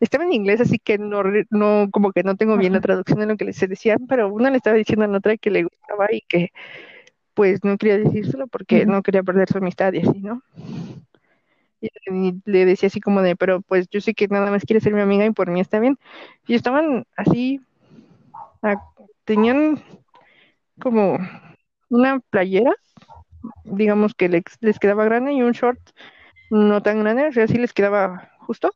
[0.00, 3.26] estaba en inglés, así que no, no, como que no tengo bien la traducción de
[3.26, 6.08] lo que les decían, pero una le estaba diciendo a la otra que le gustaba
[6.12, 6.50] y que
[7.34, 10.42] pues no quería decírselo porque no quería perder su amistad y así, ¿no?
[11.82, 14.94] Y le decía así como de, pero pues yo sé que nada más quiere ser
[14.94, 15.98] mi amiga y por mí está bien.
[16.46, 17.60] Y estaban así,
[18.62, 18.80] a-
[19.24, 19.82] tenían
[20.80, 21.18] como
[21.90, 22.72] una playera,
[23.64, 25.80] digamos que les, les quedaba grande y un short
[26.50, 28.70] no tan grande, o sea, sí les quedaba justo.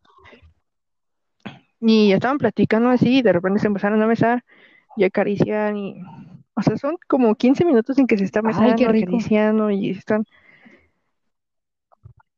[1.80, 4.44] Y estaban platicando así y de repente se empezaron a besar
[4.96, 5.94] y acariciar y,
[6.54, 9.10] o sea, son como 15 minutos en que se están Ay, besando, rico.
[9.12, 10.24] acariciando y están,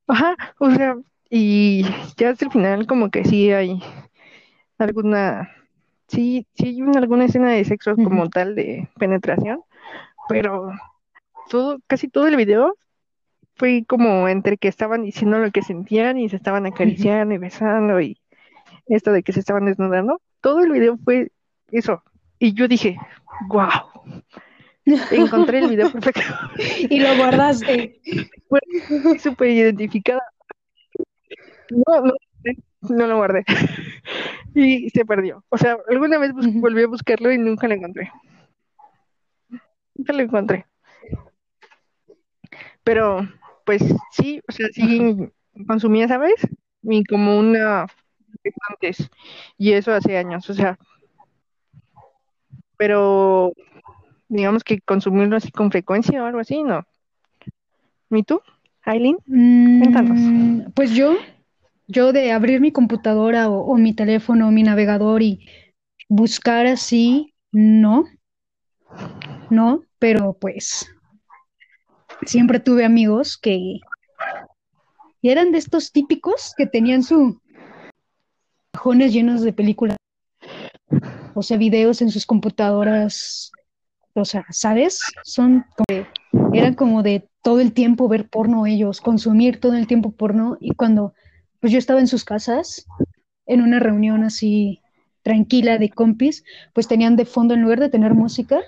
[0.08, 0.96] ajá, o sea,
[1.30, 1.84] y
[2.16, 3.80] ya hasta el final como que sí hay
[4.78, 5.50] alguna,
[6.08, 9.62] sí, sí hay una- alguna escena de sexo como tal de penetración,
[10.28, 10.70] pero
[11.50, 12.76] todo, casi todo el video
[13.56, 18.00] fue como entre que estaban diciendo lo que sentían y se estaban acariciando y besando
[18.00, 18.18] y
[18.88, 21.32] esto de que se estaban desnudando, todo el video fue
[21.72, 22.02] eso.
[22.38, 22.98] Y yo dije,
[23.48, 23.70] wow,
[25.11, 26.22] encontré el video perfecto.
[26.88, 28.01] Y lo guardaste.
[28.05, 30.22] Estoy súper identificada.
[31.70, 32.12] No, no,
[32.81, 33.44] no lo guardé.
[34.55, 35.44] Y se perdió.
[35.51, 38.11] O sea, alguna vez volví a buscarlo y nunca lo encontré.
[39.94, 40.66] Nunca lo encontré.
[42.83, 43.29] Pero,
[43.66, 45.14] pues sí, o sea, sí
[45.66, 46.40] consumía esa vez
[46.83, 47.87] y como una
[48.70, 49.11] antes.
[49.57, 50.79] Y eso hace años, o sea.
[52.77, 53.53] Pero,
[54.28, 56.86] digamos que consumirlo así con frecuencia o algo así, no.
[58.10, 58.40] ¿Y tú,
[58.82, 59.18] Aileen?
[59.26, 60.18] Cuéntanos.
[60.18, 61.16] Mm, pues yo,
[61.86, 65.46] yo de abrir mi computadora o, o mi teléfono o mi navegador y
[66.08, 68.04] buscar así, no,
[69.50, 70.90] no, pero pues
[72.26, 73.80] siempre tuve amigos que
[75.20, 77.40] y eran de estos típicos que tenían su
[78.72, 79.96] cajones llenos de películas,
[81.34, 83.50] o sea, videos en sus computadoras,
[84.14, 85.00] o sea, ¿sabes?
[85.24, 86.06] Son como de-
[86.58, 90.74] eran como de todo el tiempo ver porno ellos, consumir todo el tiempo porno y
[90.74, 91.14] cuando
[91.60, 92.86] pues yo estaba en sus casas
[93.46, 94.80] en una reunión así
[95.22, 96.44] tranquila de compis,
[96.74, 98.60] pues tenían de fondo en lugar de tener música,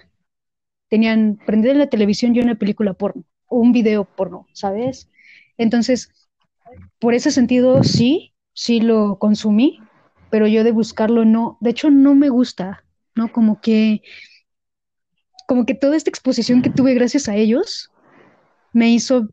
[0.88, 5.08] tenían prendida en la televisión y una película porno o un video porno, ¿sabes?
[5.56, 6.10] Entonces,
[7.00, 9.80] por ese sentido sí, sí lo consumí,
[10.30, 13.32] pero yo de buscarlo no, de hecho no me gusta, ¿no?
[13.32, 14.02] Como que
[15.50, 17.90] como que toda esta exposición que tuve gracias a ellos
[18.72, 19.30] me hizo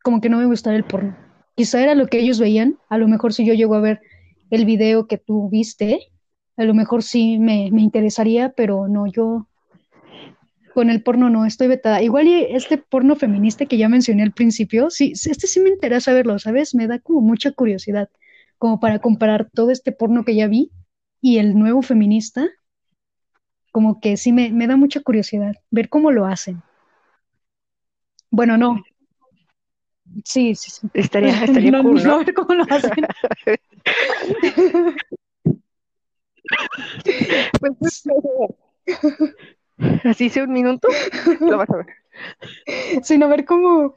[0.00, 1.16] como que no me gustara el porno.
[1.56, 4.00] Quizá era lo que ellos veían, a lo mejor si yo llego a ver
[4.48, 6.12] el video que tú viste,
[6.56, 9.48] a lo mejor sí me, me interesaría, pero no, yo
[10.72, 12.00] con el porno no, estoy vetada.
[12.00, 16.12] Igual y este porno feminista que ya mencioné al principio, sí, este sí me interesa
[16.12, 16.76] verlo, ¿sabes?
[16.76, 18.08] Me da como mucha curiosidad,
[18.56, 20.70] como para comparar todo este porno que ya vi
[21.20, 22.46] y el nuevo feminista,
[23.76, 26.62] como que sí me, me da mucha curiosidad ver cómo lo hacen.
[28.30, 28.82] Bueno, no.
[30.24, 30.88] Sí, sí, sí.
[30.94, 32.14] Estaría, estaría No, cool, no, ¿no?
[32.14, 33.06] a ver cómo lo hacen.
[37.60, 38.04] Pues,
[40.04, 40.88] así sea un minuto,
[41.40, 41.86] lo vas a ver.
[43.02, 43.94] sino ver cómo,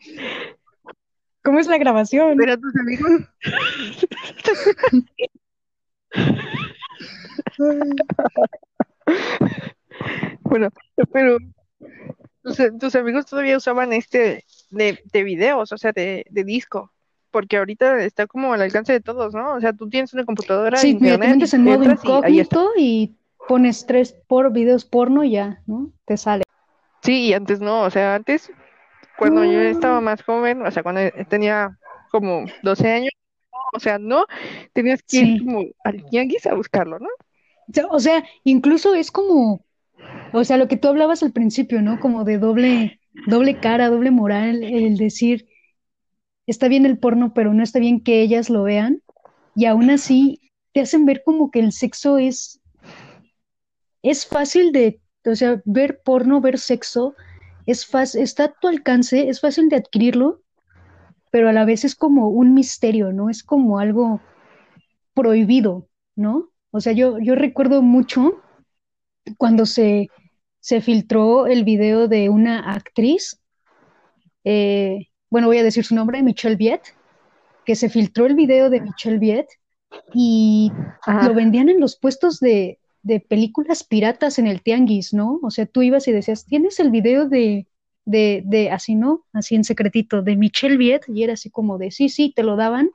[1.42, 2.36] cómo es la grabación.
[2.38, 3.12] Pero tus amigos.
[10.50, 10.70] bueno,
[11.12, 11.38] pero
[12.80, 16.92] tus, amigos todavía usaban este de, de videos, o sea, de, de disco
[17.32, 19.54] porque ahorita está como al alcance de todos, ¿no?
[19.54, 20.78] O sea, tú tienes una computadora.
[20.78, 23.16] Sí, mira, te metes en modo incógnito y,
[23.48, 25.92] pones tres por videos porno y ya, ¿no?
[26.06, 26.44] Te sale.
[27.02, 28.52] Sí, y antes no, o sea, antes,
[29.18, 31.78] cuando yo estaba más joven, o sea, cuando tenía
[32.12, 33.12] como 12 años,
[33.74, 34.26] o sea, no,
[34.74, 37.10] tenías que ir como al tianguis a buscarlo, ¿no?
[37.90, 39.66] O sea, incluso es como,
[40.34, 42.00] o sea, lo que tú hablabas al principio, ¿no?
[42.00, 45.48] Como de doble, doble cara, doble moral, el decir,
[46.48, 49.02] está bien el porno, pero no está bien que ellas lo vean,
[49.56, 52.62] y aún así te hacen ver como que el sexo es,
[54.04, 57.16] es fácil de, o sea, ver porno, ver sexo,
[57.66, 60.42] es fácil, está a tu alcance, es fácil de adquirirlo,
[61.32, 63.30] pero a la vez es como un misterio, ¿no?
[63.30, 64.22] Es como algo
[65.14, 66.50] prohibido, ¿no?
[66.72, 68.42] O sea, yo, yo recuerdo mucho
[69.38, 70.08] cuando se,
[70.60, 73.40] se filtró el video de una actriz,
[74.44, 76.82] eh, bueno, voy a decir su nombre, Michelle Viet,
[77.66, 79.48] que se filtró el video de Michelle Viet
[80.14, 80.72] y
[81.24, 85.40] lo vendían en los puestos de, de, películas piratas en el tianguis, ¿no?
[85.44, 87.68] O sea, tú ibas y decías, ¿tienes el video de,
[88.06, 89.26] de, de así, ¿no?
[89.34, 92.56] Así en secretito, de Michelle Viet, y era así como de, sí, sí, te lo
[92.56, 92.92] daban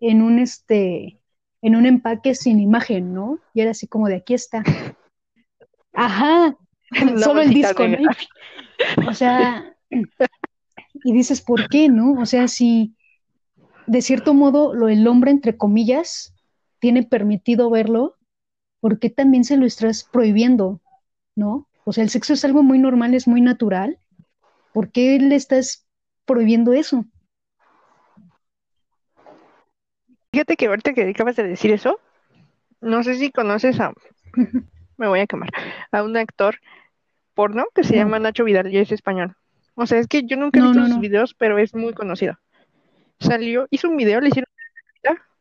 [0.00, 1.18] en un, este,
[1.62, 3.38] en un empaque sin imagen, ¿no?
[3.54, 4.62] Y era así como de, aquí está.
[5.94, 6.56] Ajá,
[7.22, 7.98] solo el disco, ¿no?
[9.08, 9.74] O sea,
[11.04, 12.12] y dices, ¿por qué, no?
[12.20, 12.94] O sea, si
[13.86, 16.34] de cierto modo lo, el hombre, entre comillas,
[16.80, 18.16] tiene permitido verlo,
[18.80, 20.80] ¿por qué también se lo estás prohibiendo,
[21.36, 21.68] no?
[21.84, 23.98] O sea, el sexo es algo muy normal, es muy natural.
[24.72, 25.86] ¿Por qué le estás
[26.24, 27.04] prohibiendo eso?
[30.32, 32.00] Fíjate que ahorita que acabas de decir eso,
[32.80, 33.92] no sé si conoces a,
[34.96, 35.50] me voy a quemar,
[35.90, 36.58] a un actor
[37.34, 39.36] porno que se llama Nacho Vidal y es español.
[39.74, 42.38] O sea, es que yo nunca he visto sus videos, pero es muy conocido.
[43.18, 44.48] Salió, hizo un video, le hicieron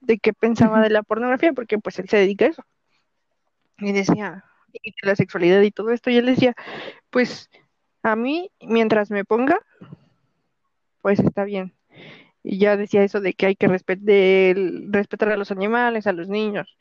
[0.03, 2.63] de qué pensaba de la pornografía, porque pues él se dedica a eso.
[3.77, 6.55] Y decía, y de la sexualidad y todo esto, y él decía,
[7.09, 7.49] pues
[8.01, 9.59] a mí, mientras me ponga,
[11.01, 11.73] pues está bien.
[12.43, 16.77] Y ya decía eso de que hay que respetar a los animales, a los niños,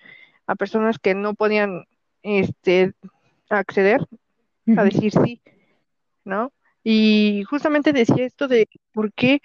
[0.46, 1.84] a personas que no podían
[2.22, 2.92] este,
[3.48, 4.06] acceder
[4.76, 5.40] a decir sí,
[6.24, 6.52] ¿no?
[6.84, 9.40] Y justamente decía esto de por qué,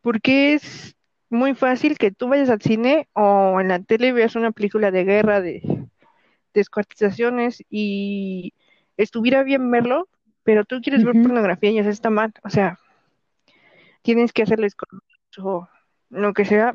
[0.00, 0.96] por qué es
[1.28, 5.04] muy fácil que tú vayas al cine o en la tele veas una película de
[5.04, 5.62] guerra, de
[6.52, 8.52] descuartizaciones y
[8.96, 10.08] estuviera bien verlo,
[10.42, 12.32] pero tú quieres ver pornografía y eso está mal.
[12.42, 12.78] O sea,
[14.02, 14.74] tienes que hacerles
[15.38, 15.68] o
[16.08, 16.74] lo que sea,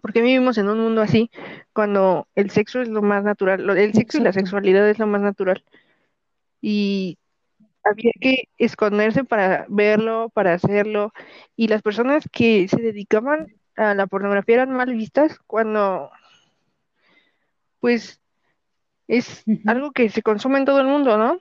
[0.00, 1.30] porque vivimos en un mundo así,
[1.72, 5.20] cuando el sexo es lo más natural, el sexo y la sexualidad es lo más
[5.20, 5.64] natural.
[6.60, 7.18] Y
[7.84, 11.12] había que esconderse para verlo, para hacerlo,
[11.56, 16.10] y las personas que se dedicaban a la pornografía eran mal vistas cuando,
[17.80, 18.20] pues,
[19.08, 21.38] es algo que se consume en todo el mundo, ¿no?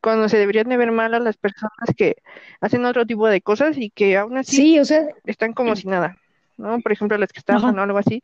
[0.00, 2.16] Cuando se deberían de ver mal a las personas que
[2.60, 5.88] hacen otro tipo de cosas y que aún así sí, o sea, están como si
[5.88, 6.16] nada,
[6.58, 6.80] ¿no?
[6.80, 8.20] Por ejemplo, las que estaban o algo así.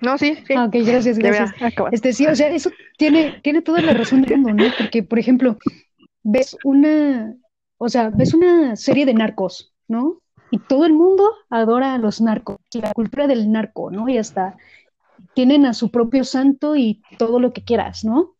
[0.00, 0.54] No, sí, sí.
[0.54, 1.54] Ah, ok, gracias, gracias.
[1.90, 4.70] Este, sí, o sea, eso tiene, tiene toda la razón del mundo, ¿no?
[4.76, 5.56] Porque, por ejemplo,
[6.22, 7.34] ves una,
[7.78, 10.20] o sea, ves una serie de narcos, ¿no?
[10.50, 14.08] Y todo el mundo adora a los narcos, la cultura del narco, ¿no?
[14.08, 14.56] Y hasta
[15.34, 18.36] tienen a su propio santo y todo lo que quieras, ¿no?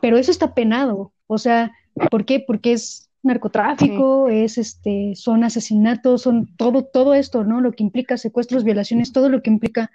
[0.00, 1.72] Pero eso está penado, o sea,
[2.10, 2.44] ¿por qué?
[2.46, 7.60] Porque es narcotráfico, es este, son asesinatos, son todo, todo esto, ¿no?
[7.60, 9.90] Lo que implica secuestros, violaciones, todo lo que implica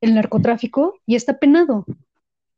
[0.00, 1.84] el narcotráfico y está penado.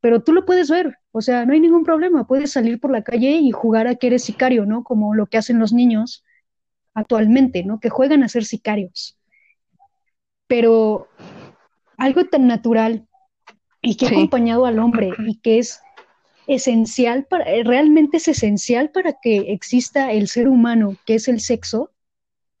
[0.01, 2.25] Pero tú lo puedes ver, o sea, no hay ningún problema.
[2.25, 4.83] Puedes salir por la calle y jugar a que eres sicario, ¿no?
[4.83, 6.23] Como lo que hacen los niños
[6.93, 7.79] actualmente, ¿no?
[7.79, 9.17] Que juegan a ser sicarios.
[10.47, 11.07] Pero
[11.97, 13.07] algo tan natural
[13.81, 15.81] y que ha acompañado al hombre y que es
[16.49, 21.91] esencial para, realmente es esencial para que exista el ser humano, que es el sexo,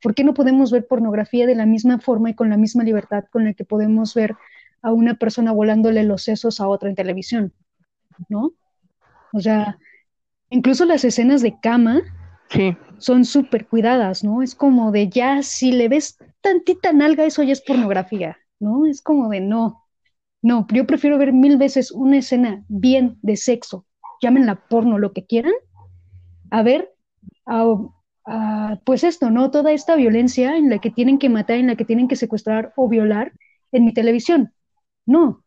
[0.01, 3.25] ¿por qué no podemos ver pornografía de la misma forma y con la misma libertad
[3.31, 4.35] con la que podemos ver
[4.83, 7.51] a una persona volándole los sesos a otra en televisión,
[8.29, 8.53] ¿no?
[9.33, 9.79] O sea,
[10.51, 12.01] incluso las escenas de cama
[12.99, 14.43] son súper cuidadas, ¿no?
[14.43, 18.85] Es como de ya, si le ves tantita nalga, eso ya es pornografía, ¿no?
[18.85, 19.83] Es como de no,
[20.41, 23.85] no, yo prefiero ver mil veces una escena bien de sexo
[24.21, 25.53] llámenla porno, lo que quieran,
[26.51, 26.93] a ver,
[28.85, 29.51] pues esto, ¿no?
[29.51, 32.73] Toda esta violencia en la que tienen que matar, en la que tienen que secuestrar
[32.75, 33.33] o violar
[33.71, 34.53] en mi televisión.
[35.05, 35.43] No.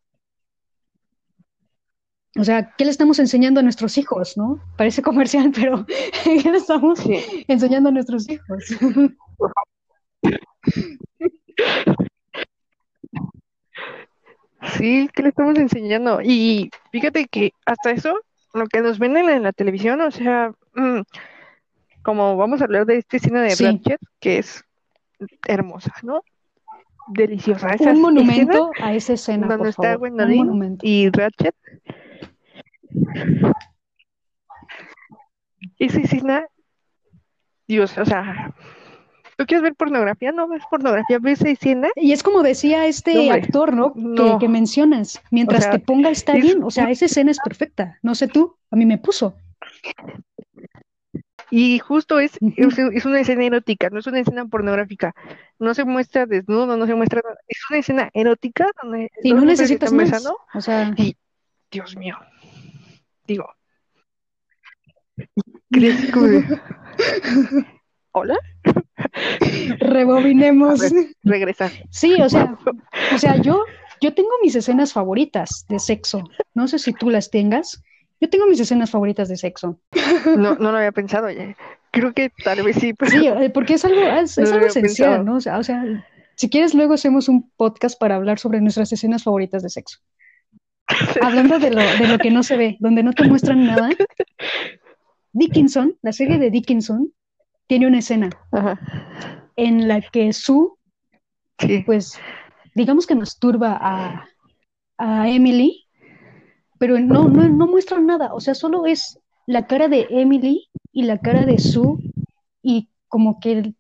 [2.39, 4.59] O sea, ¿qué le estamos enseñando a nuestros hijos, no?
[4.79, 5.85] Parece comercial, pero
[6.25, 7.01] ¿qué le estamos
[7.47, 8.65] enseñando a nuestros hijos?
[14.83, 16.21] Sí, ¿qué le estamos enseñando?
[16.21, 18.19] Y fíjate que hasta eso,
[18.53, 21.03] lo que nos ven en la, televisión, o sea, mm,
[22.03, 24.65] como vamos a hablar de esta escena de Ratchet, que es
[25.47, 26.25] hermosa, ¿no?
[27.07, 27.77] Deliciosa.
[27.79, 30.11] un monumento a esa escena, donde por está favor.
[30.83, 31.55] y Ratchet.
[35.79, 36.45] Esa escena,
[37.69, 38.53] Dios, o sea,
[39.43, 40.31] ¿Tú quieres ver pornografía?
[40.31, 41.89] No ves pornografía, ves escena.
[41.97, 43.93] Y es como decía este actor, ¿no?
[44.39, 45.21] Que, mencionas.
[45.33, 46.63] Mientras te ponga está bien.
[46.63, 47.99] O sea, esa escena es perfecta.
[48.03, 49.35] No sé tú, a mí me puso.
[51.51, 55.13] Y justo es, es, una escena erótica, no es una escena pornográfica.
[55.59, 59.93] No se muestra desnudo, no se muestra Es una escena erótica donde sí, no necesitas
[59.93, 60.25] más.
[60.55, 60.95] O sea,
[61.69, 62.17] Dios mío.
[63.27, 63.53] Digo.
[65.73, 66.61] ¿Crees que...
[68.13, 68.39] ¿Hola?
[69.79, 70.81] Rebobinemos.
[71.23, 71.71] regresar.
[71.91, 72.57] Sí, o sea,
[73.15, 73.65] o sea, yo,
[74.01, 76.25] yo tengo mis escenas favoritas de sexo.
[76.55, 77.83] No sé si tú las tengas.
[78.21, 79.79] Yo tengo mis escenas favoritas de sexo.
[80.37, 81.31] No, no lo había pensado.
[81.31, 81.57] Ya.
[81.91, 82.95] Creo que tal vez sí.
[83.11, 85.37] Sí, eh, porque es algo, es, algo esencial, ¿no?
[85.37, 85.85] O sea, o sea,
[86.37, 89.99] si quieres, luego hacemos un podcast para hablar sobre nuestras escenas favoritas de sexo.
[91.21, 93.91] Hablando de lo, de lo que no se ve, donde no te muestran nada.
[95.33, 97.13] Dickinson, la serie de Dickinson,
[97.73, 98.29] tiene una escena
[99.57, 100.73] en la que Sue,
[101.87, 102.21] pues,
[102.75, 104.29] digamos que masturba a,
[104.99, 105.87] a Emily,
[106.79, 111.05] pero no, no, no muestra nada, o sea, solo es la cara de Emily y
[111.05, 111.97] la cara de Sue
[112.61, 113.73] y como que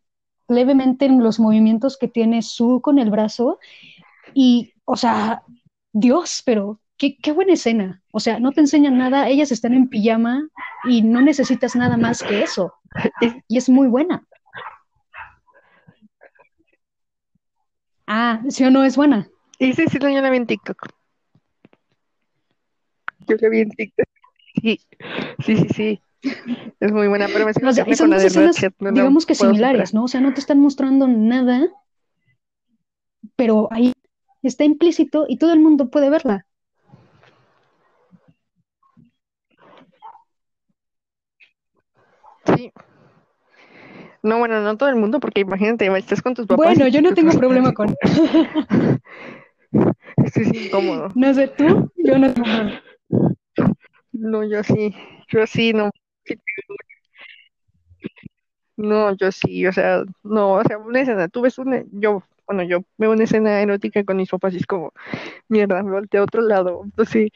[0.48, 3.58] levemente en los movimientos que tiene Sue con el brazo
[4.32, 5.42] y, o sea,
[5.92, 8.00] Dios, pero qué, qué buena escena.
[8.12, 10.48] O sea, no te enseñan nada, ellas están en pijama
[10.84, 12.74] y no necesitas nada más que eso.
[13.48, 14.24] Y es muy buena.
[18.06, 19.28] Ah, ¿sí o no es buena?
[19.58, 20.76] Y sí, sí, yo la vi en TikTok.
[23.26, 24.06] Yo la vi en TikTok.
[24.60, 24.80] Sí,
[25.44, 26.02] sí, sí, sí.
[26.78, 30.04] Es muy buena, pero me siento o con la de digamos que similares, ¿no?
[30.04, 31.68] O sea, no te están mostrando nada,
[33.34, 33.92] pero ahí
[34.42, 36.46] está implícito y todo el mundo puede verla.
[42.62, 42.72] Sí.
[44.22, 46.76] No, bueno, no todo el mundo, porque imagínate, estás con tus papás.
[46.76, 47.92] Bueno, yo no tengo problema con.
[50.18, 51.08] Esto es incómodo.
[51.16, 52.46] No sé tú, yo no tengo.
[54.12, 54.94] No, yo sí,
[55.28, 55.90] yo sí, no.
[58.76, 62.62] No, yo sí, o sea, no, o sea, una escena, tú ves una, yo, bueno,
[62.62, 64.92] yo veo una escena erótica con mis papás y es como,
[65.48, 66.82] mierda, me volteé a otro lado.
[66.84, 67.30] Entonces,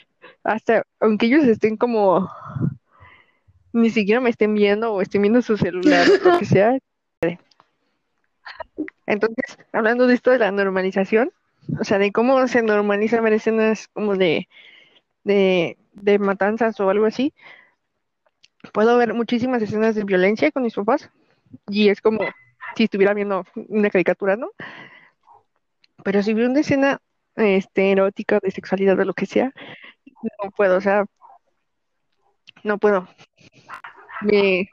[0.45, 2.31] hasta, aunque ellos estén como
[3.77, 6.79] ni siquiera me estén viendo o estén viendo su celular lo que sea.
[9.07, 11.31] Entonces, hablando de esto de la normalización,
[11.79, 14.49] o sea, de cómo se normaliza ver escenas como de,
[15.25, 17.35] de, de matanzas o algo así,
[18.73, 21.11] puedo ver muchísimas escenas de violencia con mis papás
[21.69, 22.21] y es como
[22.77, 24.51] si estuviera viendo una caricatura, ¿no?
[26.03, 27.01] Pero si veo una escena
[27.37, 29.53] este, erótica, de sexualidad, o lo que sea,
[30.43, 31.05] no puedo, o sea,
[32.67, 33.09] no puedo.
[34.23, 34.69] Me,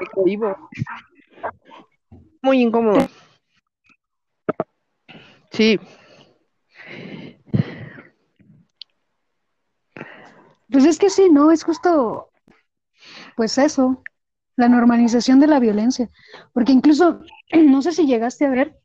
[0.00, 0.54] me
[2.42, 3.08] Muy incómodo.
[5.52, 5.78] Sí.
[10.70, 11.52] Pues es que sí, ¿no?
[11.52, 12.30] Es justo,
[13.36, 14.02] pues eso,
[14.56, 16.10] la normalización de la violencia.
[16.52, 17.20] Porque incluso,
[17.52, 18.78] no sé si llegaste a ver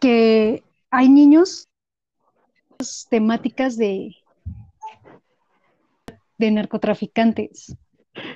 [0.00, 1.68] que hay niños
[3.08, 4.14] temáticas de
[6.38, 7.76] de narcotraficantes.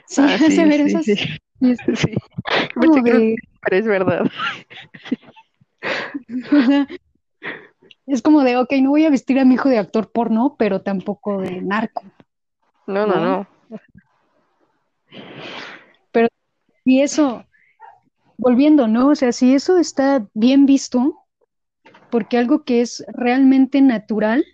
[0.07, 1.05] Sí, ah, sí, ver esas.
[1.05, 1.17] Sí,
[1.97, 2.15] sí.
[3.63, 4.31] pero es verdad.
[8.07, 10.83] es como de, ok, no voy a vestir a mi hijo de actor porno, pero
[10.83, 12.03] tampoco de narco.
[12.87, 13.47] No, no, no.
[16.11, 16.29] Pero
[16.85, 17.45] y eso,
[18.39, 19.09] volviendo, ¿no?
[19.09, 21.27] O sea, si eso está bien visto,
[22.11, 24.45] porque algo que es realmente natural,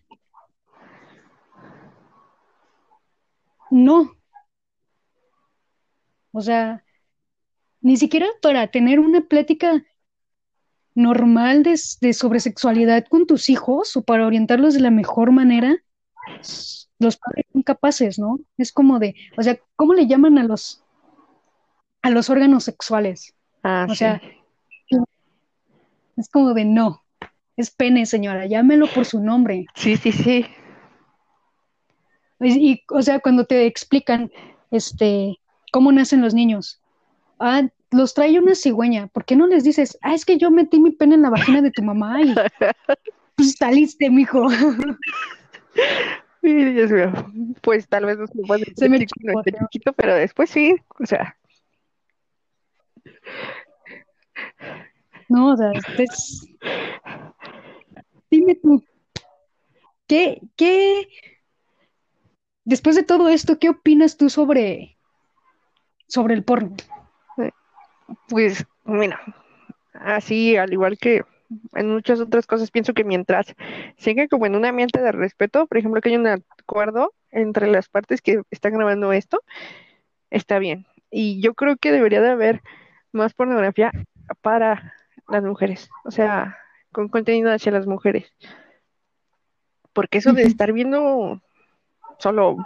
[3.71, 4.17] No.
[6.33, 6.85] O sea,
[7.81, 9.85] ni siquiera para tener una plática
[10.95, 15.77] normal de, sobresexualidad con tus hijos o para orientarlos de la mejor manera,
[16.99, 18.39] los padres son capaces, ¿no?
[18.57, 20.83] Es como de, o sea, ¿cómo le llaman a los
[22.03, 23.35] a los órganos sexuales?
[23.63, 23.99] Ah, O sí.
[23.99, 24.21] sea,
[26.17, 27.03] es como de no,
[27.57, 29.67] es pene, señora, llámelo por su nombre.
[29.75, 30.47] Sí, sí, sí.
[32.41, 34.31] Y, y, o sea, cuando te explican,
[34.71, 35.39] este,
[35.73, 36.81] cómo nacen los niños,
[37.39, 40.81] ah, los trae una cigüeña, ¿por qué no les dices, ah, es que yo metí
[40.81, 42.35] mi pene en la vagina de tu mamá y
[43.37, 44.49] pues saliste, mijo?
[46.43, 47.13] Ay, Dios mío.
[47.63, 51.37] Pues tal vez no se me chico, no chiquito, pero después sí, o sea,
[55.29, 56.47] No, o sea, es...
[58.31, 58.83] Dime tú,
[60.07, 61.09] ¿qué, qué,
[62.65, 64.97] después de todo esto, qué opinas tú sobre,
[66.07, 66.77] sobre el porno?
[68.29, 69.21] pues mira,
[69.95, 71.25] así al igual que
[71.75, 73.55] en muchas otras cosas, pienso que mientras
[73.97, 77.89] siga como en un ambiente de respeto, por ejemplo, que hay un acuerdo entre las
[77.89, 79.43] partes que están grabando esto,
[80.31, 80.87] está bien.
[81.11, 82.63] Y yo creo que debería de haber
[83.13, 83.93] más pornografía
[84.41, 84.95] para
[85.29, 86.59] las mujeres, o sea,
[86.93, 88.33] con contenido hacia las mujeres.
[89.93, 91.41] Porque eso de estar viendo
[92.19, 92.57] solo,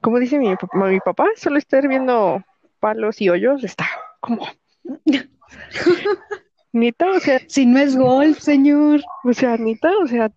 [0.00, 2.42] como dice mi, papá- mi papá, solo estar viendo
[2.80, 3.86] palos y hoyos está
[4.20, 4.46] como
[6.72, 9.00] neta, o sea, Si no es golf, señor.
[9.24, 10.30] o sea, neta, o sea,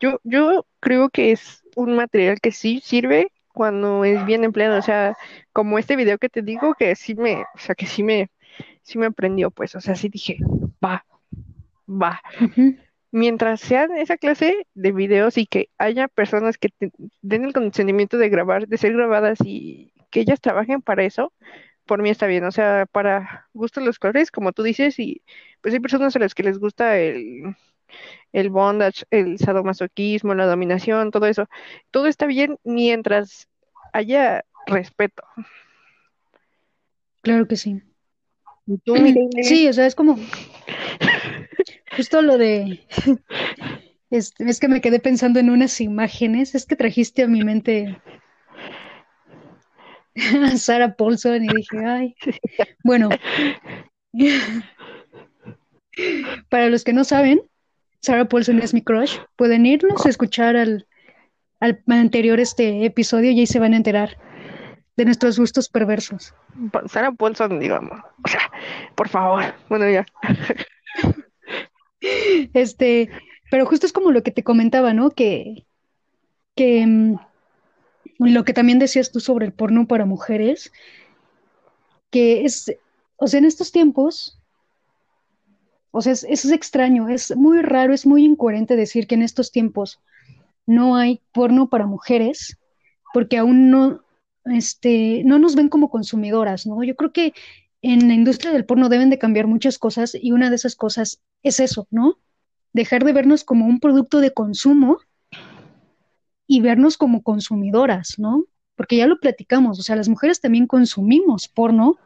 [0.00, 4.82] yo, yo creo que es un material que sí sirve cuando es bien empleado, o
[4.82, 5.16] sea,
[5.52, 8.30] como este video que te digo que sí me, o sea, que sí me,
[8.82, 10.38] sí me aprendió, pues, o sea, sí dije,
[10.84, 11.04] va,
[11.88, 12.20] va.
[13.16, 16.90] Mientras sean esa clase de videos y que haya personas que te-
[17.22, 21.32] den el consentimiento de grabar, de ser grabadas y que ellas trabajen para eso,
[21.86, 25.22] por mí está bien, o sea, para gustos los colores, como tú dices, y
[25.60, 27.54] pues hay personas a las que les gusta el,
[28.32, 31.48] el bondage, el sadomasoquismo, la dominación, todo eso.
[31.92, 33.46] Todo está bien mientras
[33.92, 35.22] haya respeto.
[37.20, 37.80] Claro que sí.
[38.66, 39.44] ¿Y tú, Mireille?
[39.44, 40.18] Sí, o sea, es como
[41.96, 42.86] justo lo de,
[44.10, 48.00] este, es que me quedé pensando en unas imágenes, es que trajiste a mi mente
[50.44, 52.16] a Sarah Paulson y dije, ay,
[52.82, 53.08] bueno,
[56.48, 57.42] para los que no saben,
[58.00, 60.86] Sarah Paulson es mi crush, pueden irnos a escuchar al,
[61.60, 64.18] al anterior este episodio y ahí se van a enterar
[64.96, 66.34] de nuestros gustos perversos.
[66.86, 68.00] Sarah Paulson, digamos.
[68.24, 68.50] O sea,
[68.94, 69.42] por favor.
[69.68, 70.06] Bueno, ya.
[72.54, 73.10] Este,
[73.50, 75.10] pero justo es como lo que te comentaba, ¿no?
[75.10, 75.66] Que,
[76.54, 77.16] que mm,
[78.18, 80.72] lo que también decías tú sobre el porno para mujeres,
[82.10, 82.74] que es,
[83.16, 84.38] o sea, en estos tiempos,
[85.90, 89.52] o sea, es, es extraño, es muy raro, es muy incoherente decir que en estos
[89.52, 90.00] tiempos
[90.66, 92.58] no hay porno para mujeres,
[93.12, 94.00] porque aún no,
[94.46, 96.82] este, no nos ven como consumidoras, ¿no?
[96.82, 97.32] Yo creo que
[97.86, 101.20] en la industria del porno deben de cambiar muchas cosas y una de esas cosas
[101.42, 102.18] es eso, ¿no?
[102.72, 105.00] Dejar de vernos como un producto de consumo
[106.46, 108.46] y vernos como consumidoras, ¿no?
[108.74, 111.98] Porque ya lo platicamos, o sea, las mujeres también consumimos porno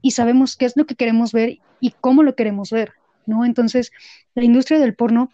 [0.00, 2.94] y sabemos qué es lo que queremos ver y cómo lo queremos ver,
[3.26, 3.44] ¿no?
[3.44, 3.92] Entonces,
[4.34, 5.30] la industria del porno,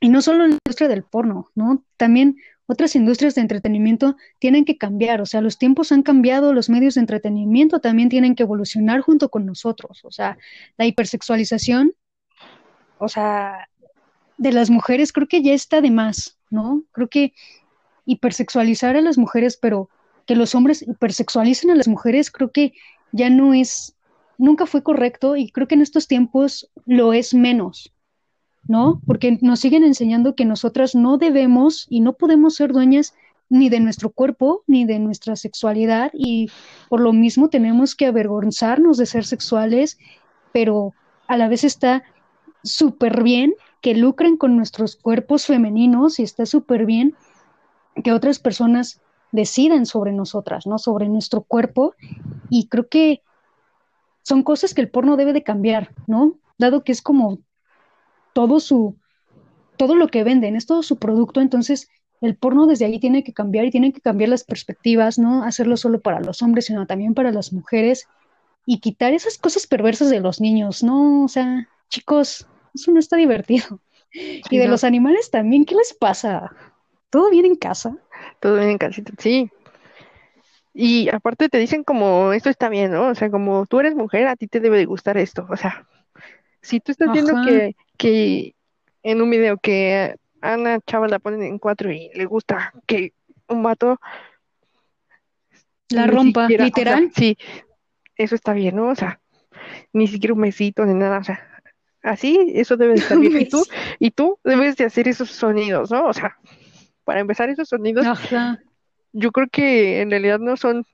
[0.00, 1.84] y no solo la industria del porno, ¿no?
[1.98, 6.70] También otras industrias de entretenimiento tienen que cambiar, o sea, los tiempos han cambiado, los
[6.70, 10.38] medios de entretenimiento también tienen que evolucionar junto con nosotros, o sea,
[10.76, 11.94] la hipersexualización,
[12.98, 13.68] o sea,
[14.38, 16.84] de las mujeres creo que ya está de más, ¿no?
[16.92, 17.34] Creo que
[18.06, 19.88] hipersexualizar a las mujeres, pero
[20.26, 22.72] que los hombres hipersexualicen a las mujeres, creo que
[23.12, 23.94] ya no es,
[24.38, 27.93] nunca fue correcto y creo que en estos tiempos lo es menos,
[28.66, 29.00] ¿no?
[29.06, 33.14] Porque nos siguen enseñando que nosotras no debemos y no podemos ser dueñas
[33.48, 36.50] ni de nuestro cuerpo ni de nuestra sexualidad y
[36.88, 39.98] por lo mismo tenemos que avergonzarnos de ser sexuales,
[40.52, 40.94] pero
[41.28, 42.02] a la vez está
[42.62, 47.14] súper bien que lucren con nuestros cuerpos femeninos y está súper bien
[48.02, 49.00] que otras personas
[49.30, 50.78] decidan sobre nosotras, ¿no?
[50.78, 51.94] Sobre nuestro cuerpo
[52.48, 53.20] y creo que
[54.22, 56.38] son cosas que el porno debe de cambiar, ¿no?
[56.56, 57.40] Dado que es como
[58.34, 58.98] todo su,
[59.78, 63.34] todo lo que venden, es todo su producto, entonces el porno desde ahí tiene que
[63.34, 67.14] cambiar y tienen que cambiar las perspectivas, no hacerlo solo para los hombres, sino también
[67.14, 68.08] para las mujeres
[68.66, 71.24] y quitar esas cosas perversas de los niños, ¿no?
[71.24, 73.80] O sea, chicos, eso no está divertido.
[74.10, 76.52] Sí, Y de no, los animales también, ¿qué les pasa?
[77.10, 77.98] ¿Todo bien en casa?
[78.40, 79.12] todo bien en casita.
[79.18, 79.50] Sí.
[80.74, 83.08] Y aparte te dicen como esto está bien, ¿no?
[83.08, 85.46] O sea, como tú eres mujer, a ti te debe de gustar esto.
[85.50, 85.86] O sea,
[86.64, 88.54] si tú estás viendo que, que
[89.02, 93.12] en un video que a una chava la ponen en cuatro y le gusta que
[93.48, 94.00] un vato
[95.90, 97.12] La rompa, siquiera, o sea, literal.
[97.14, 97.36] sí,
[98.16, 98.88] eso está bien, ¿no?
[98.88, 99.20] O sea,
[99.92, 101.46] ni siquiera un besito ni nada, o sea,
[102.02, 103.40] así, eso debe de estar bien.
[103.40, 103.62] Y tú,
[103.98, 106.06] y tú debes de hacer esos sonidos, ¿no?
[106.06, 106.38] O sea,
[107.04, 108.58] para empezar, esos sonidos, Ajá.
[109.12, 110.86] yo creo que en realidad no son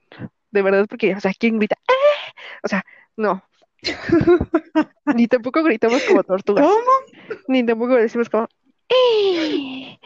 [0.51, 1.77] de verdad porque, o sea, ¿quién grita?
[1.87, 2.33] "¡Ah!".
[2.63, 2.83] O sea,
[3.15, 3.43] no.
[5.15, 6.65] Ni tampoco gritamos como tortugas.
[6.65, 7.37] ¿Cómo?
[7.47, 8.47] Ni tampoco decimos como
[8.89, 9.97] "Eh".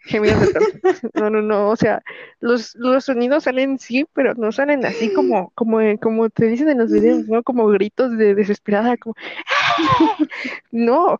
[0.00, 1.02] gemidos de tortugas.
[1.14, 1.70] No, no, no.
[1.70, 2.02] O sea,
[2.40, 6.78] los, los sonidos salen sí, pero no salen así como, como, como te dicen en
[6.78, 7.42] los videos, ¿no?
[7.42, 9.14] Como gritos de desesperada, como
[9.46, 10.16] "Ah".
[10.70, 11.18] No,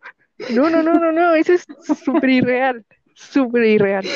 [0.50, 1.34] no, no, no, no, no.
[1.34, 1.66] Eso es
[2.04, 2.84] súper irreal.
[3.14, 4.06] Súper irreal.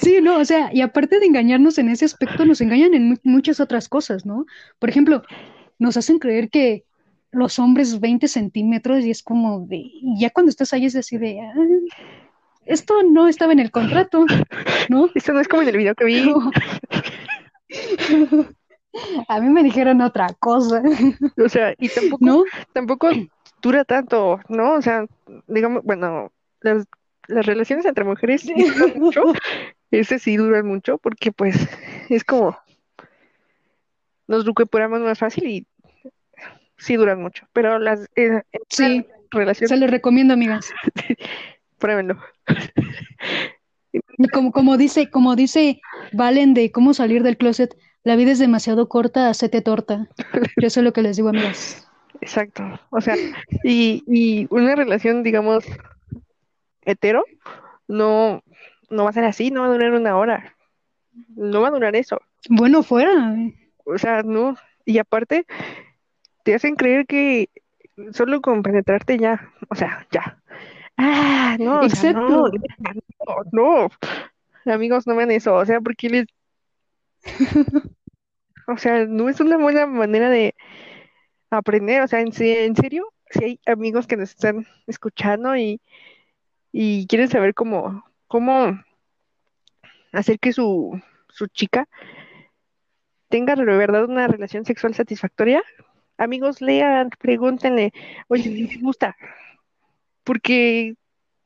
[0.00, 3.16] Sí, no, o sea, y aparte de engañarnos en ese aspecto, nos engañan en mu-
[3.24, 4.46] muchas otras cosas, ¿no?
[4.78, 5.22] Por ejemplo,
[5.78, 6.84] nos hacen creer que
[7.30, 11.40] los hombres 20 centímetros y es como de, ya cuando estás ahí es así de,
[11.40, 11.54] "Ah,
[12.66, 14.24] esto no estaba en el contrato,
[14.88, 15.08] ¿no?
[15.14, 16.32] Esto no es como en el video que vi.
[19.28, 20.82] A mí me dijeron otra cosa,
[21.42, 22.44] O sea, y tampoco, ¿no?
[22.72, 23.08] tampoco
[23.62, 24.74] dura tanto, ¿no?
[24.74, 25.06] O sea,
[25.46, 26.30] digamos, bueno,
[26.60, 26.84] las,
[27.28, 29.22] las relaciones entre mujeres sí duran mucho,
[29.90, 31.68] ese sí duran mucho, porque pues
[32.08, 32.58] es como
[34.26, 35.66] nos recuperamos más fácil y
[36.78, 40.70] sí duran mucho, pero las eh, Sí, relación, se los recomiendo, amigas.
[41.78, 42.18] pruébenlo.
[44.32, 48.88] Como, como dice, como dice Valen de cómo salir del closet, la vida es demasiado
[48.88, 50.08] corta, hacete torta.
[50.56, 51.86] Yo es lo que les digo, amigas.
[52.20, 52.62] Exacto.
[52.90, 53.16] O sea,
[53.64, 55.64] y, y una relación, digamos,
[56.84, 57.24] hetero,
[57.88, 58.42] no,
[58.90, 60.56] no va a ser así, no va a durar una hora.
[61.28, 62.20] No va a durar eso.
[62.48, 63.36] Bueno, fuera.
[63.84, 64.56] O sea, no.
[64.84, 65.46] Y aparte,
[66.44, 67.50] te hacen creer que
[68.12, 70.38] solo con penetrarte ya, o sea, ya.
[70.96, 73.00] Ah, no, o sea, no, Exacto.
[73.52, 73.88] no,
[74.64, 74.72] no.
[74.72, 76.26] Amigos, no vean eso, o sea, porque les,
[78.68, 80.54] o sea, no es una buena manera de
[81.50, 85.80] aprender, o sea, en, en serio, si hay amigos que nos están escuchando y,
[86.72, 88.78] y quieren saber cómo, cómo
[90.12, 91.88] hacer que su, su chica
[93.28, 95.62] tenga de verdad una relación sexual satisfactoria,
[96.18, 97.92] amigos, lean, pregúntenle,
[98.28, 99.16] oye, ¿qué te gusta?
[100.24, 100.94] Porque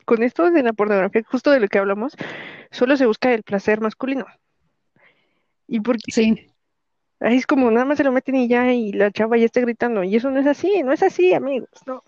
[0.06, 2.16] con esto de la pornografía, justo de lo que hablamos,
[2.72, 4.26] solo se busca el placer masculino.
[5.66, 6.50] Y porque Sí,
[7.20, 9.60] ahí es como nada más se lo meten y ya, y la chava ya está
[9.60, 10.04] gritando.
[10.04, 12.02] Y eso no es así, no es así, amigos, no.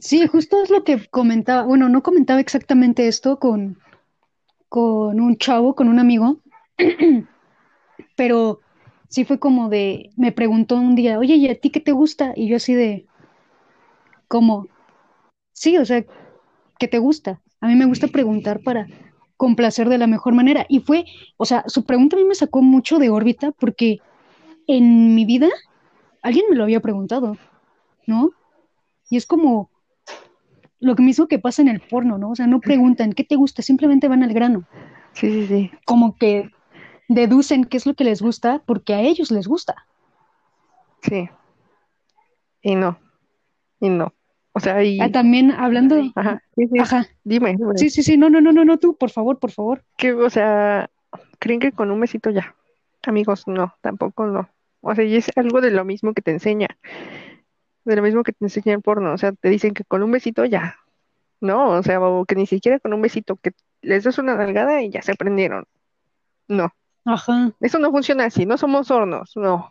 [0.00, 1.62] Sí, justo es lo que comentaba.
[1.62, 3.78] Bueno, no comentaba exactamente esto con,
[4.68, 6.38] con un chavo, con un amigo,
[8.16, 8.60] pero
[9.08, 12.32] sí fue como de, me preguntó un día, oye, ¿y a ti qué te gusta?
[12.36, 13.06] Y yo así de,
[14.28, 14.66] como,
[15.52, 16.04] sí, o sea,
[16.78, 17.40] ¿qué te gusta?
[17.60, 18.86] A mí me gusta preguntar para
[19.36, 20.66] complacer de la mejor manera.
[20.68, 21.04] Y fue,
[21.36, 23.98] o sea, su pregunta a mí me sacó mucho de órbita porque
[24.66, 25.48] en mi vida
[26.22, 27.36] alguien me lo había preguntado,
[28.06, 28.30] ¿no?
[29.10, 29.69] Y es como
[30.80, 32.30] lo mismo que pasa en el porno, ¿no?
[32.30, 34.64] O sea, no preguntan qué te gusta, simplemente van al grano,
[35.12, 35.70] Sí, sí, sí.
[35.84, 36.50] como que
[37.08, 39.86] deducen qué es lo que les gusta porque a ellos les gusta.
[41.02, 41.28] Sí.
[42.62, 42.98] Y no.
[43.80, 44.12] Y no.
[44.52, 45.00] O sea, y.
[45.00, 46.42] Ah, también hablando, Ajá.
[46.56, 46.78] Sí, sí.
[46.78, 47.72] ajá, Dime, dime.
[47.76, 49.84] sí, sí, sí, no, no, no, no, no, tú, por favor, por favor.
[49.96, 50.90] Que, o sea,
[51.38, 52.54] creen que con un besito ya.
[53.06, 54.48] Amigos, no, tampoco no.
[54.82, 56.68] O sea, y es algo de lo mismo que te enseña.
[57.84, 59.12] De lo mismo que te enseña el porno.
[59.12, 60.76] O sea, te dicen que con un besito ya.
[61.40, 64.82] No, o sea, o que ni siquiera con un besito, que les das una nalgada
[64.82, 65.64] y ya se prendieron.
[66.48, 66.74] No,
[67.04, 67.52] Ajá.
[67.60, 69.70] eso no funciona así, no somos hornos, no.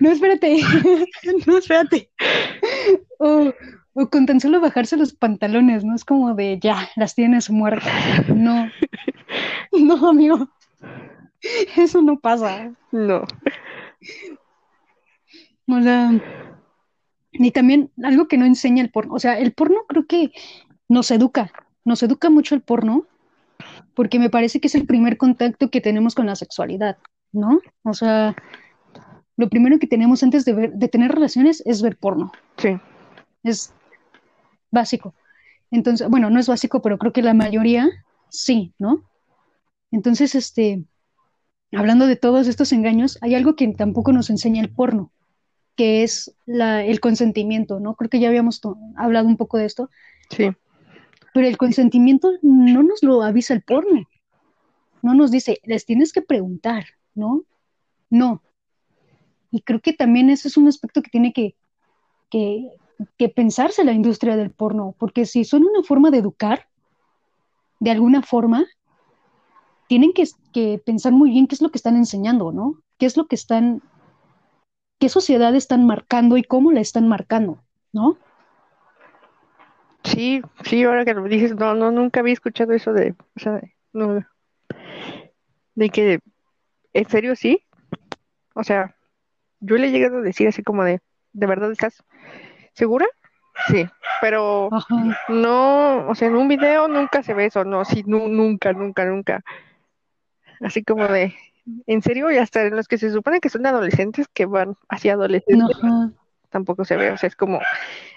[0.00, 0.60] No, espérate,
[1.46, 2.10] no, espérate.
[3.18, 3.52] O,
[3.92, 5.94] o con tan solo bajarse los pantalones, ¿no?
[5.94, 7.92] Es como de ya, las tienes muertas.
[8.28, 8.70] No,
[9.72, 10.48] no, amigo,
[11.76, 12.72] eso no pasa.
[12.92, 13.24] No.
[15.68, 16.10] O sea,
[17.32, 20.32] y también algo que no enseña el porno, o sea, el porno creo que
[20.88, 21.52] nos educa,
[21.84, 23.06] nos educa mucho el porno,
[23.94, 26.98] porque me parece que es el primer contacto que tenemos con la sexualidad,
[27.32, 27.60] ¿no?
[27.82, 28.36] O sea,
[29.36, 32.32] lo primero que tenemos antes de ver, de tener relaciones es ver porno.
[32.56, 32.76] Sí,
[33.42, 33.72] es
[34.70, 35.14] básico.
[35.70, 37.88] Entonces, bueno, no es básico, pero creo que la mayoría
[38.28, 39.04] sí, ¿no?
[39.90, 40.84] Entonces, este,
[41.72, 45.12] hablando de todos estos engaños, hay algo que tampoco nos enseña el porno,
[45.78, 47.94] que es la, el consentimiento, ¿no?
[47.94, 48.60] Creo que ya habíamos
[48.96, 49.88] hablado un poco de esto,
[50.28, 50.50] sí,
[51.32, 54.02] pero el consentimiento no nos lo avisa el porno,
[55.02, 57.44] no nos dice, les tienes que preguntar, ¿no?
[58.10, 58.42] No.
[59.52, 61.54] Y creo que también ese es un aspecto que tiene que,
[62.28, 62.70] que,
[63.16, 66.66] que pensarse la industria del porno, porque si son una forma de educar,
[67.78, 68.66] de alguna forma,
[69.86, 72.82] tienen que, que pensar muy bien qué es lo que están enseñando, ¿no?
[72.98, 73.80] ¿Qué es lo que están,
[74.98, 77.58] qué sociedad están marcando y cómo la están marcando,
[77.92, 78.18] ¿no?
[80.04, 83.60] Sí, sí, ahora que lo dices, no, no, nunca había escuchado eso de, o sea,
[83.92, 84.24] no,
[85.74, 86.20] de que,
[86.94, 87.62] en serio, sí,
[88.54, 88.94] o sea,
[89.60, 91.00] yo le he llegado a decir así como de,
[91.32, 92.02] ¿de verdad estás
[92.72, 93.06] segura?
[93.68, 93.86] Sí,
[94.20, 94.96] pero Ajá.
[95.28, 99.04] no, o sea, en un video nunca se ve eso, no, sí, nu- nunca, nunca,
[99.04, 99.44] nunca.
[100.60, 101.34] Así como de,
[101.86, 105.14] en serio, y hasta en los que se supone que son adolescentes que van hacia
[105.14, 106.12] adolescentes, Ajá.
[106.50, 107.60] tampoco se ve, o sea, es como,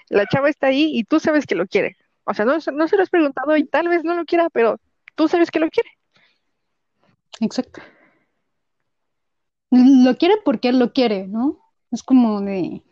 [0.08, 1.96] la chava está ahí y tú sabes que lo quiere.
[2.24, 4.78] O sea, no, no se lo has preguntado y tal vez no lo quiera, pero
[5.14, 5.90] tú sabes que lo quiere.
[7.40, 7.82] Exacto.
[9.70, 11.58] Lo quiere porque él lo quiere, ¿no?
[11.90, 12.82] Es como de,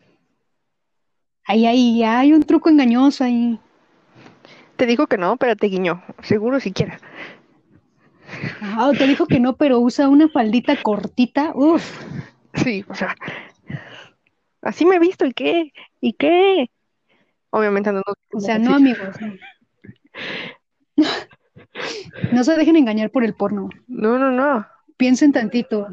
[1.45, 3.61] ahí, ahí, hay un truco engañoso ahí.
[4.77, 6.99] Te dijo que no, pero te guiñó, seguro siquiera.
[8.99, 11.53] Te dijo que no, pero usa una faldita cortita.
[11.55, 12.05] Uf,
[12.55, 13.15] Sí, o sea,
[14.63, 15.73] así me he visto, ¿y qué?
[16.01, 16.71] ¿Y qué?
[17.51, 19.17] Obviamente no nos o sea, no, amigos.
[20.97, 21.05] No.
[22.33, 23.71] No se dejen engañar por el porno.
[23.87, 24.67] No, no, no.
[24.97, 25.89] Piensen tantito.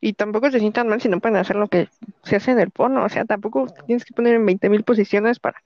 [0.00, 1.88] Y tampoco se sientan mal si no pueden hacer lo que
[2.24, 3.04] se hace en el porno.
[3.04, 5.62] O sea, tampoco tienes que poner en 20.000 posiciones para...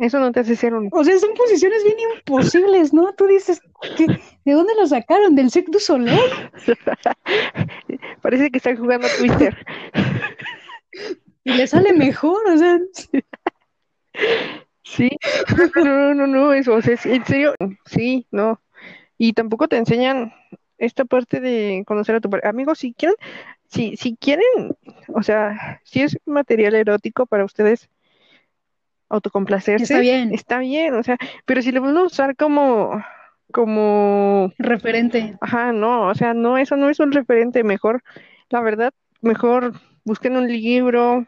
[0.00, 0.88] Eso no te hace ser un...
[0.92, 3.12] O sea, son posiciones bien imposibles, ¿no?
[3.14, 3.60] Tú dices,
[3.96, 4.06] ¿qué?
[4.44, 5.36] ¿de dónde lo sacaron?
[5.36, 6.18] ¿Del Cirque du Soleil?
[8.22, 9.56] Parece que están jugando a Twister.
[11.42, 12.78] Y le sale mejor, o sea.
[14.84, 15.10] Sí,
[15.76, 17.54] no, no, no, no, eso, o sea, es- en serio,
[17.86, 18.60] sí, no.
[19.18, 20.32] Y tampoco te enseñan
[20.78, 22.50] esta parte de conocer a tu pareja.
[22.50, 23.16] Amigos, si quieren,
[23.68, 24.44] si, si quieren,
[25.14, 27.88] o sea, si es material erótico para ustedes
[29.10, 30.32] autocomplacerse, Está bien.
[30.32, 33.02] está bien, o sea, pero si lo van a usar como,
[33.52, 35.36] como, Referente.
[35.40, 38.02] ajá, no, o sea, no, eso no es un referente, mejor,
[38.48, 41.26] la verdad, mejor busquen un libro,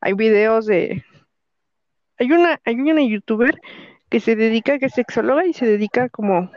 [0.00, 1.02] hay videos de,
[2.18, 3.58] hay una, hay una youtuber
[4.08, 6.50] que se dedica, que es sexóloga y se dedica como,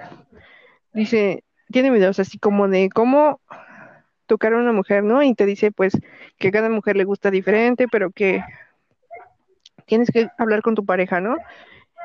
[0.93, 3.39] dice, tiene videos así como de cómo
[4.25, 5.23] tocar a una mujer, ¿no?
[5.23, 5.97] Y te dice pues
[6.37, 8.43] que a cada mujer le gusta diferente, pero que
[9.85, 11.37] tienes que hablar con tu pareja, ¿no?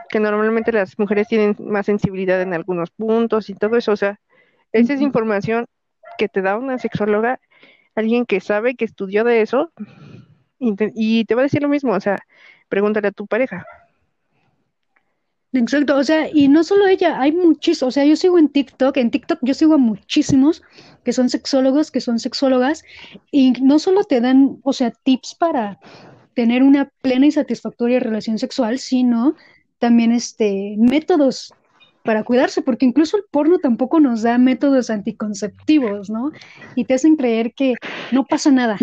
[0.08, 4.20] Que normalmente las mujeres tienen más sensibilidad en algunos puntos y todo eso, o sea,
[4.72, 5.66] esa es información
[6.18, 7.40] que te da una sexóloga,
[7.94, 9.72] alguien que sabe, que estudió de eso,
[10.58, 12.18] y te, y te va a decir lo mismo, o sea,
[12.68, 13.66] pregúntale a tu pareja.
[15.52, 18.96] Exacto, o sea, y no solo ella, hay muchísimos, o sea, yo sigo en TikTok,
[18.98, 20.62] en TikTok yo sigo a muchísimos
[21.04, 22.84] que son sexólogos, que son sexólogas,
[23.32, 25.80] y no solo te dan, o sea, tips para
[26.40, 29.34] tener una plena y satisfactoria relación sexual, sino
[29.78, 31.52] también este métodos
[32.02, 36.30] para cuidarse, porque incluso el porno tampoco nos da métodos anticonceptivos, ¿no?
[36.76, 37.74] Y te hacen creer que
[38.10, 38.78] no pasa nada,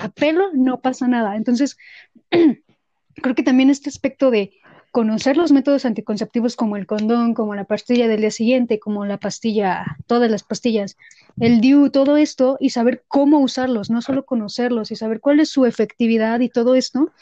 [0.00, 1.34] a pelo no pasa nada.
[1.34, 1.76] Entonces,
[2.30, 4.52] creo que también este aspecto de
[4.90, 9.18] conocer los métodos anticonceptivos como el condón, como la pastilla del día siguiente, como la
[9.18, 10.96] pastilla, todas las pastillas,
[11.38, 15.50] el DIU, todo esto, y saber cómo usarlos, no solo conocerlos y saber cuál es
[15.50, 17.12] su efectividad y todo esto,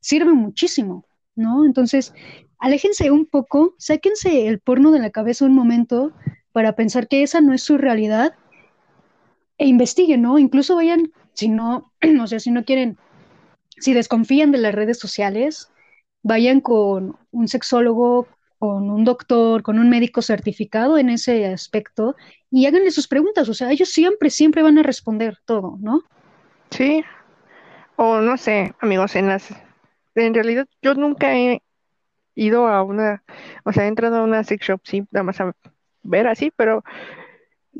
[0.00, 1.64] sirve muchísimo, ¿no?
[1.64, 2.12] Entonces,
[2.58, 6.12] aléjense un poco, sáquense el porno de la cabeza un momento
[6.52, 8.34] para pensar que esa no es su realidad
[9.56, 10.38] e investiguen, ¿no?
[10.38, 11.90] Incluso vayan, si no,
[12.22, 12.98] o sea, si no quieren,
[13.78, 15.70] si desconfían de las redes sociales,
[16.24, 18.26] vayan con un sexólogo,
[18.58, 22.16] con un doctor, con un médico certificado en ese aspecto
[22.50, 23.48] y háganle sus preguntas.
[23.48, 26.02] O sea, ellos siempre, siempre van a responder todo, ¿no?
[26.70, 27.04] Sí,
[27.96, 29.54] o no sé, amigos, en las,
[30.16, 31.62] en realidad yo nunca he
[32.34, 33.24] ido a una,
[33.64, 35.54] o sea, he entrado a una sex shop, sí, nada más a
[36.02, 36.82] ver así, pero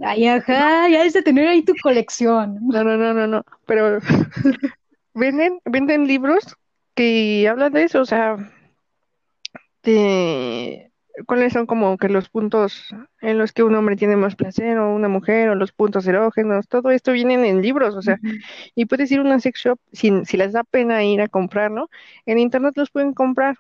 [0.03, 2.59] Ay, ajá, ya es de tener ahí tu colección.
[2.63, 4.01] no, no, no, no, no, pero
[5.15, 6.57] venden, venden libros
[6.95, 8.37] que hablan de eso, o sea,
[9.83, 10.91] de
[11.27, 14.95] cuáles son como que los puntos en los que un hombre tiene más placer o
[14.95, 18.19] una mujer o los puntos erógenos, todo esto vienen en libros, o sea,
[18.75, 21.89] y puedes ir a una sex shop si, si les da pena ir a comprarlo,
[22.27, 23.57] en internet los pueden comprar.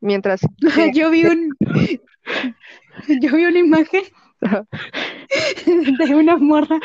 [0.00, 0.40] Mientras
[0.94, 1.56] Yo vi un,
[3.20, 4.02] yo vi una imagen
[5.66, 6.78] de una morra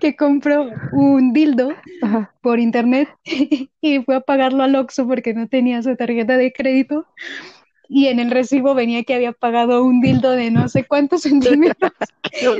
[0.00, 2.34] que compró un dildo Ajá.
[2.40, 7.06] por internet y fue a pagarlo al Oxxo porque no tenía su tarjeta de crédito
[7.88, 11.92] y en el recibo venía que había pagado un dildo de no sé cuántos centímetros,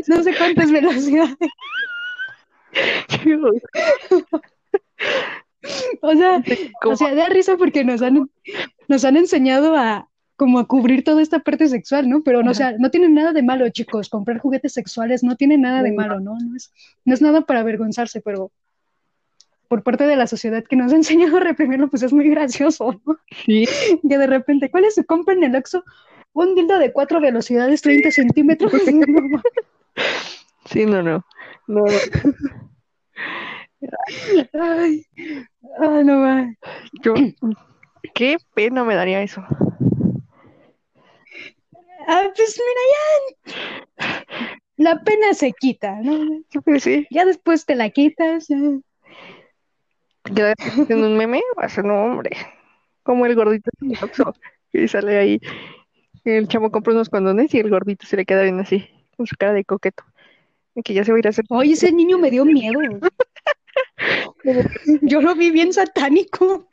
[0.07, 1.37] no sé cuántas velocidades.
[6.01, 6.43] O sea,
[6.85, 8.29] o sea, da risa porque nos han,
[8.89, 10.09] nos han enseñado a
[10.43, 12.25] como a cubrir toda esta parte sexual, ¿no?
[12.25, 15.57] Pero no, o sea, no tiene nada de malo, chicos, comprar juguetes sexuales no tiene
[15.57, 16.37] nada de malo, ¿no?
[16.37, 16.73] No es,
[17.05, 18.51] no es nada para avergonzarse, pero
[19.69, 23.01] por parte de la sociedad que nos ha enseñado a reprimirlo, pues es muy gracioso,
[23.07, 23.19] ¿no?
[23.47, 23.69] Sí.
[24.09, 25.85] Que de repente, ¿cuál es su compra en el Oxxo?
[26.33, 28.73] Un dildo de cuatro velocidades, 30 centímetros.
[30.65, 31.25] Sí, no, no.
[31.69, 31.93] No, no.
[34.55, 35.05] Ay,
[35.81, 36.47] ay, no va.
[37.03, 37.15] Yo,
[38.15, 39.45] qué pena me daría eso.
[42.07, 44.25] Ah, pues mira, ya
[44.83, 46.43] la pena se quita, ¿no?
[46.65, 47.07] Pues sí.
[47.11, 48.49] Ya después te la quitas.
[48.49, 48.57] ya.
[50.33, 50.55] Ya
[50.89, 52.31] en un meme, va a ser no, hombre.
[53.03, 53.71] Como el gordito
[54.73, 55.41] que sale ahí.
[56.25, 59.35] El chamo compra unos condones y el gordito se le queda bien así, con su
[59.37, 60.05] cara de coqueto.
[60.85, 61.45] Que ya se va a ir a hacer.
[61.49, 62.79] Oye, ese niño me dio miedo.
[65.03, 66.69] Yo lo vi bien satánico.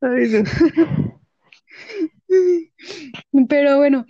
[0.00, 0.42] Ay, no.
[3.48, 4.06] Pero bueno,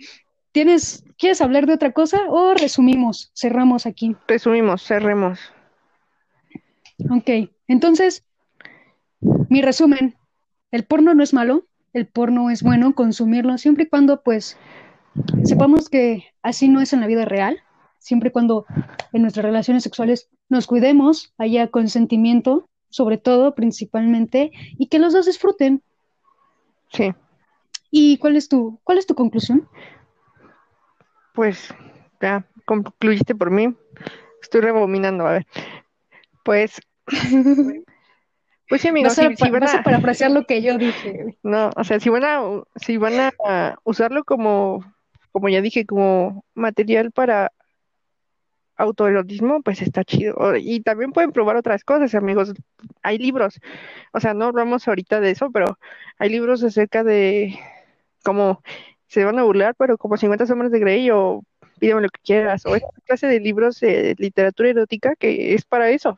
[0.51, 4.15] ¿tienes, quieres hablar de otra cosa o resumimos, cerramos aquí?
[4.27, 5.39] Resumimos, cerremos.
[7.09, 8.23] Ok, entonces,
[9.49, 10.15] mi resumen,
[10.71, 14.57] el porno no es malo, el porno es bueno consumirlo siempre y cuando pues
[15.43, 17.59] sepamos que así no es en la vida real,
[17.99, 18.65] siempre y cuando
[19.13, 25.25] en nuestras relaciones sexuales nos cuidemos, haya consentimiento, sobre todo, principalmente, y que los dos
[25.25, 25.81] disfruten.
[26.91, 27.13] Sí,
[27.91, 29.67] ¿Y cuál es tu, cuál es tu conclusión?
[31.37, 31.71] pues
[32.19, 33.71] ya concluiste por mí.
[34.41, 35.47] Estoy rebominando, a ver.
[36.43, 36.81] Pues,
[38.67, 40.79] pues sí, amigos, Vas a, si, si van vas a a- parafrasear lo que yo
[40.79, 41.37] dije.
[41.43, 42.41] No, o sea, si van a,
[42.77, 44.83] si van a, usarlo como,
[45.31, 47.51] como ya dije, como material para
[48.75, 50.55] autoerotismo, pues está chido.
[50.57, 52.53] Y también pueden probar otras cosas, amigos.
[53.03, 53.59] Hay libros,
[54.11, 55.77] o sea, no hablamos ahorita de eso, pero
[56.17, 57.59] hay libros acerca de
[58.23, 58.61] cómo
[59.07, 61.43] se van a burlar, pero como 50 sombras de Grey o
[61.79, 65.89] pídeme lo que quieras, o esta clase de libros de literatura erótica que es para
[65.89, 66.17] eso.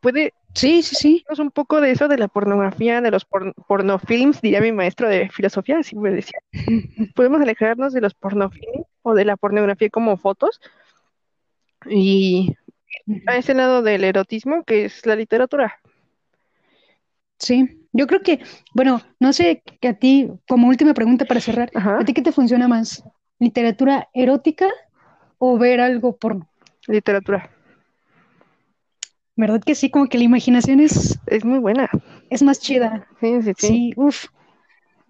[0.00, 1.24] Puede, Sí, sí, sí.
[1.38, 5.28] Un poco de eso, de la pornografía, de los por- pornofilms, diría mi maestro de
[5.28, 6.38] filosofía, así me decía.
[7.14, 10.58] Podemos alejarnos de los pornofilms o de la pornografía como fotos
[11.90, 12.56] y
[13.26, 15.78] a ese lado del erotismo que es la literatura.
[17.38, 18.40] Sí, yo creo que,
[18.74, 22.22] bueno, no sé que a ti, como última pregunta para cerrar, Ajá, ¿a ti qué
[22.22, 23.04] te funciona más?
[23.38, 24.68] ¿Literatura erótica
[25.38, 26.48] o ver algo porno?
[26.88, 27.50] literatura.
[29.36, 29.90] ¿Verdad que sí?
[29.90, 31.88] Como que la imaginación es, Es muy buena.
[32.30, 33.06] es más chida.
[33.20, 33.68] Sí, sí, sí.
[33.68, 34.26] Sí, uff,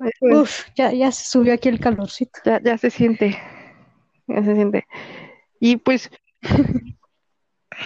[0.01, 0.43] Eso es.
[0.43, 2.41] uff, ya, ya se subió aquí el calorcito.
[2.45, 3.37] Ya, ya se siente.
[4.27, 4.87] Ya se siente.
[5.61, 6.11] Y pues,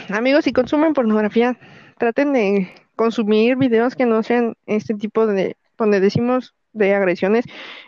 [0.09, 1.59] amigos, si consumen pornografía,
[1.99, 7.46] traten de consumir videos que no sean este tipo de, donde decimos de agresiones,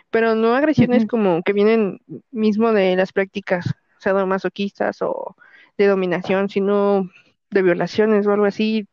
[0.09, 2.01] pero no agresiones como que vienen
[2.31, 5.35] mismo de las prácticas sadomasoquistas o
[5.77, 7.11] de dominación, sino
[7.51, 8.87] de violaciones o algo así.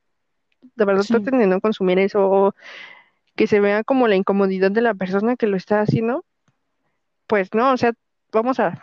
[0.76, 1.14] De verdad, Sí.
[1.14, 2.54] traten de no consumir eso o
[3.34, 6.26] que se vea como la incomodidad de la persona que lo está haciendo.
[7.28, 7.94] Pues no, o sea,
[8.30, 8.78] vamos a,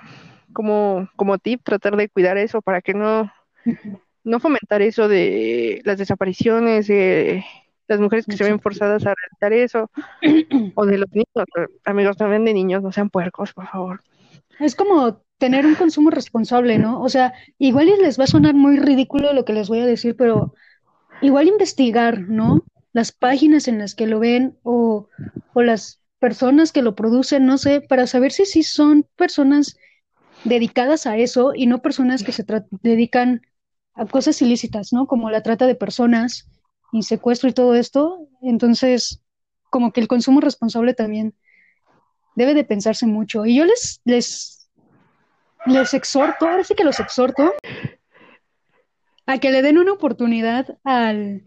[0.53, 3.31] como, como tip, tratar de cuidar eso para que no.
[4.28, 7.43] No fomentar eso de las desapariciones, de
[7.88, 9.89] las mujeres que se ven forzadas a realizar eso,
[10.75, 11.47] o de los niños.
[11.86, 14.03] Amigos, no ven de niños, no sean puercos, por favor.
[14.59, 17.01] Es como tener un consumo responsable, ¿no?
[17.01, 20.15] O sea, igual les va a sonar muy ridículo lo que les voy a decir,
[20.17, 20.53] pero
[21.21, 22.63] igual investigar, ¿no?
[22.91, 25.07] Las páginas en las que lo ven o,
[25.53, 29.78] o las personas que lo producen, no sé, para saber si sí son personas
[30.43, 32.43] dedicadas a eso y no personas que se
[32.82, 33.41] dedican
[33.97, 35.07] a cosas ilícitas, ¿no?
[35.07, 36.47] Como la trata de personas
[36.91, 38.27] y secuestro y todo esto.
[38.41, 39.21] Entonces,
[39.69, 41.33] como que el consumo responsable también
[42.35, 43.45] debe de pensarse mucho.
[43.45, 44.69] Y yo les, les,
[45.65, 47.53] les exhorto, ahora sí que los exhorto
[49.25, 51.43] a que le den una oportunidad al,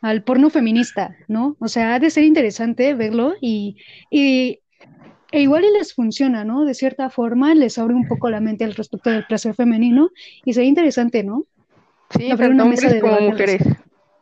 [0.00, 1.56] al porno feminista, ¿no?
[1.60, 3.76] O sea, ha de ser interesante verlo y,
[4.10, 4.60] y
[5.30, 6.64] e igual y les funciona, ¿no?
[6.64, 10.10] De cierta forma les abre un poco la mente al respecto del placer femenino
[10.44, 11.44] y sería interesante, ¿no?
[12.10, 13.62] Sí, Abrir tanto hombres como mujeres,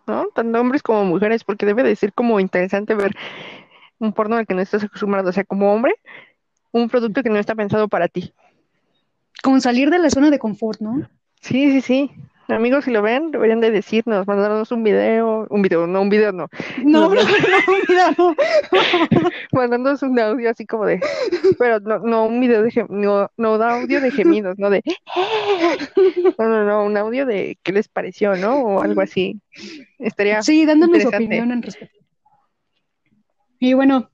[0.07, 0.27] ¿no?
[0.35, 3.13] Tanto hombres como mujeres, porque debe de ser como interesante ver
[3.99, 5.31] un porno al que no estás acostumbrado.
[5.31, 5.95] O sea, como hombre,
[6.73, 8.33] un producto que no está pensado para ti.
[9.43, 11.09] Como salir de la zona de confort, ¿no?
[11.41, 12.11] Sí, sí, sí.
[12.49, 16.31] Amigos, si lo ven, deberían de decirnos, mandarnos un video, un video, no, un video
[16.33, 16.49] no,
[16.85, 17.29] No, No, no, no,
[17.89, 18.37] mira, no.
[19.53, 21.01] mandándonos un audio así como de,
[21.59, 24.81] pero no, no un video de, gem- no, no da audio de gemidos, no de,
[26.39, 28.57] no, no, no, un audio de qué les pareció, ¿no?
[28.63, 29.41] O algo así.
[29.99, 31.25] Estaría, Sí, dándonos interesante.
[31.27, 31.99] opinión en respecto.
[33.59, 34.11] Y bueno,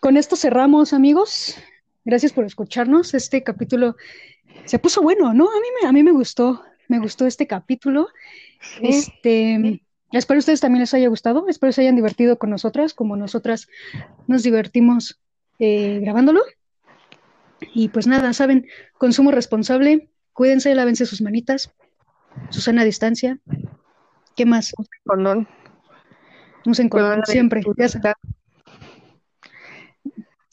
[0.00, 1.56] con esto cerramos, amigos.
[2.04, 3.14] Gracias por escucharnos.
[3.14, 3.96] Este capítulo
[4.66, 5.44] se puso bueno, ¿no?
[5.48, 8.08] A mí me, a mí me gustó, me gustó este capítulo.
[8.80, 9.82] Este,
[10.12, 13.68] espero a ustedes también les haya gustado, espero se hayan divertido con nosotras, como nosotras
[14.26, 15.20] nos divertimos
[15.58, 16.42] eh, grabándolo.
[17.72, 18.66] Y pues nada, saben,
[18.98, 21.72] consumo responsable, cuídense, lávense sus manitas,
[22.50, 23.38] su sana distancia.
[24.36, 24.74] ¿Qué más?
[25.04, 25.48] Condón.
[26.66, 27.62] Usen condón siempre.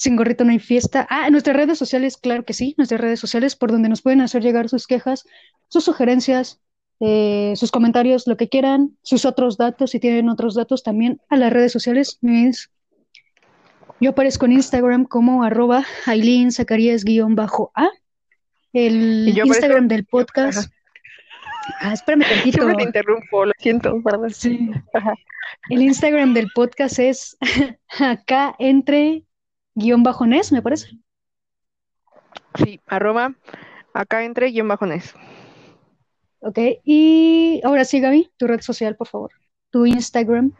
[0.01, 1.05] Sin gorrito no hay fiesta.
[1.11, 4.41] Ah, nuestras redes sociales, claro que sí, nuestras redes sociales por donde nos pueden hacer
[4.41, 5.25] llegar sus quejas,
[5.67, 6.59] sus sugerencias,
[7.01, 11.37] eh, sus comentarios, lo que quieran, sus otros datos, si tienen otros datos también a
[11.37, 12.17] las redes sociales.
[13.99, 16.49] Yo aparezco en Instagram como arroba Aileen
[17.35, 17.87] bajo a
[18.73, 20.73] El Instagram del podcast.
[21.79, 22.67] Ah, espérame tantito.
[22.67, 24.33] Yo me interrumpo, lo siento, perdón.
[24.33, 24.71] Sí.
[25.69, 27.37] El Instagram del podcast es
[27.99, 29.25] acá entre
[29.75, 30.97] guion bajonés, me parece.
[32.55, 33.35] Sí, arroba
[33.93, 35.13] acá entre guion bajonés.
[36.39, 39.31] Ok, y ahora sí, Gaby, tu red social, por favor.
[39.69, 40.53] Tu Instagram.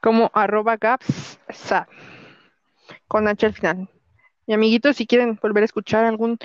[0.00, 1.88] Como arroba gapsa,
[3.08, 3.88] con H al final.
[4.46, 6.38] Y amiguitos, si quieren volver a escuchar algún...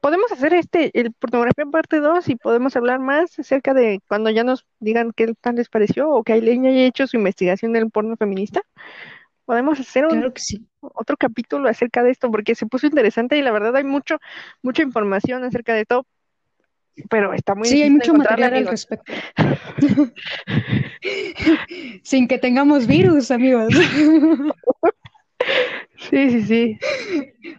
[0.00, 4.44] Podemos hacer este, el pornografía parte 2 y podemos hablar más acerca de cuando ya
[4.44, 8.16] nos digan qué tal les pareció o que Aileen haya hecho su investigación del porno
[8.16, 8.62] feminista.
[9.44, 10.32] Podemos hacer un,
[10.80, 14.18] otro capítulo acerca de esto porque se puso interesante y la verdad hay mucho,
[14.62, 16.06] mucha información acerca de esto,
[17.10, 19.12] pero está muy Sí, hay mucho material al respecto.
[22.02, 23.74] Sin que tengamos virus, amigos.
[26.10, 26.78] sí, sí, sí.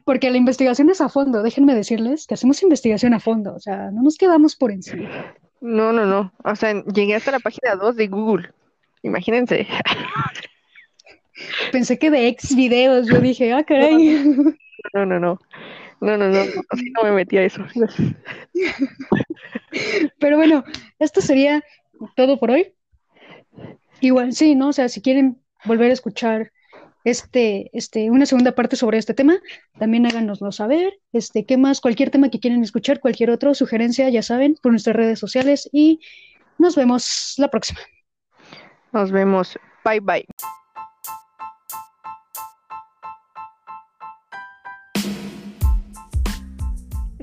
[0.06, 3.92] Porque la investigación es a fondo, déjenme decirles que hacemos investigación a fondo, o sea,
[3.92, 5.36] no nos quedamos por encima.
[5.62, 6.32] No, no, no.
[6.44, 8.52] O sea, llegué hasta la página 2 de Google.
[9.04, 9.68] Imagínense.
[11.72, 14.26] Pensé que de ex videos, yo dije, ah, caray.
[14.94, 15.40] No, no, no.
[16.02, 16.42] No, no, no.
[16.70, 17.66] Así no me metí a eso.
[20.20, 20.64] Pero bueno,
[21.00, 21.64] esto sería
[22.16, 22.74] todo por hoy.
[24.02, 24.70] Igual, sí, ¿no?
[24.70, 26.52] O sea, si quieren volver a escuchar
[27.04, 29.40] este, este, una segunda parte sobre este tema,
[29.80, 31.00] también háganoslo saber.
[31.14, 31.82] Este, ¿qué más?
[31.82, 36.02] Cualquier tema que quieran escuchar, cualquier otro, sugerencia, ya saben, por nuestras redes sociales y
[36.58, 37.80] nos vemos la próxima.
[38.92, 39.58] Nos vemos.
[39.84, 40.26] Bye bye.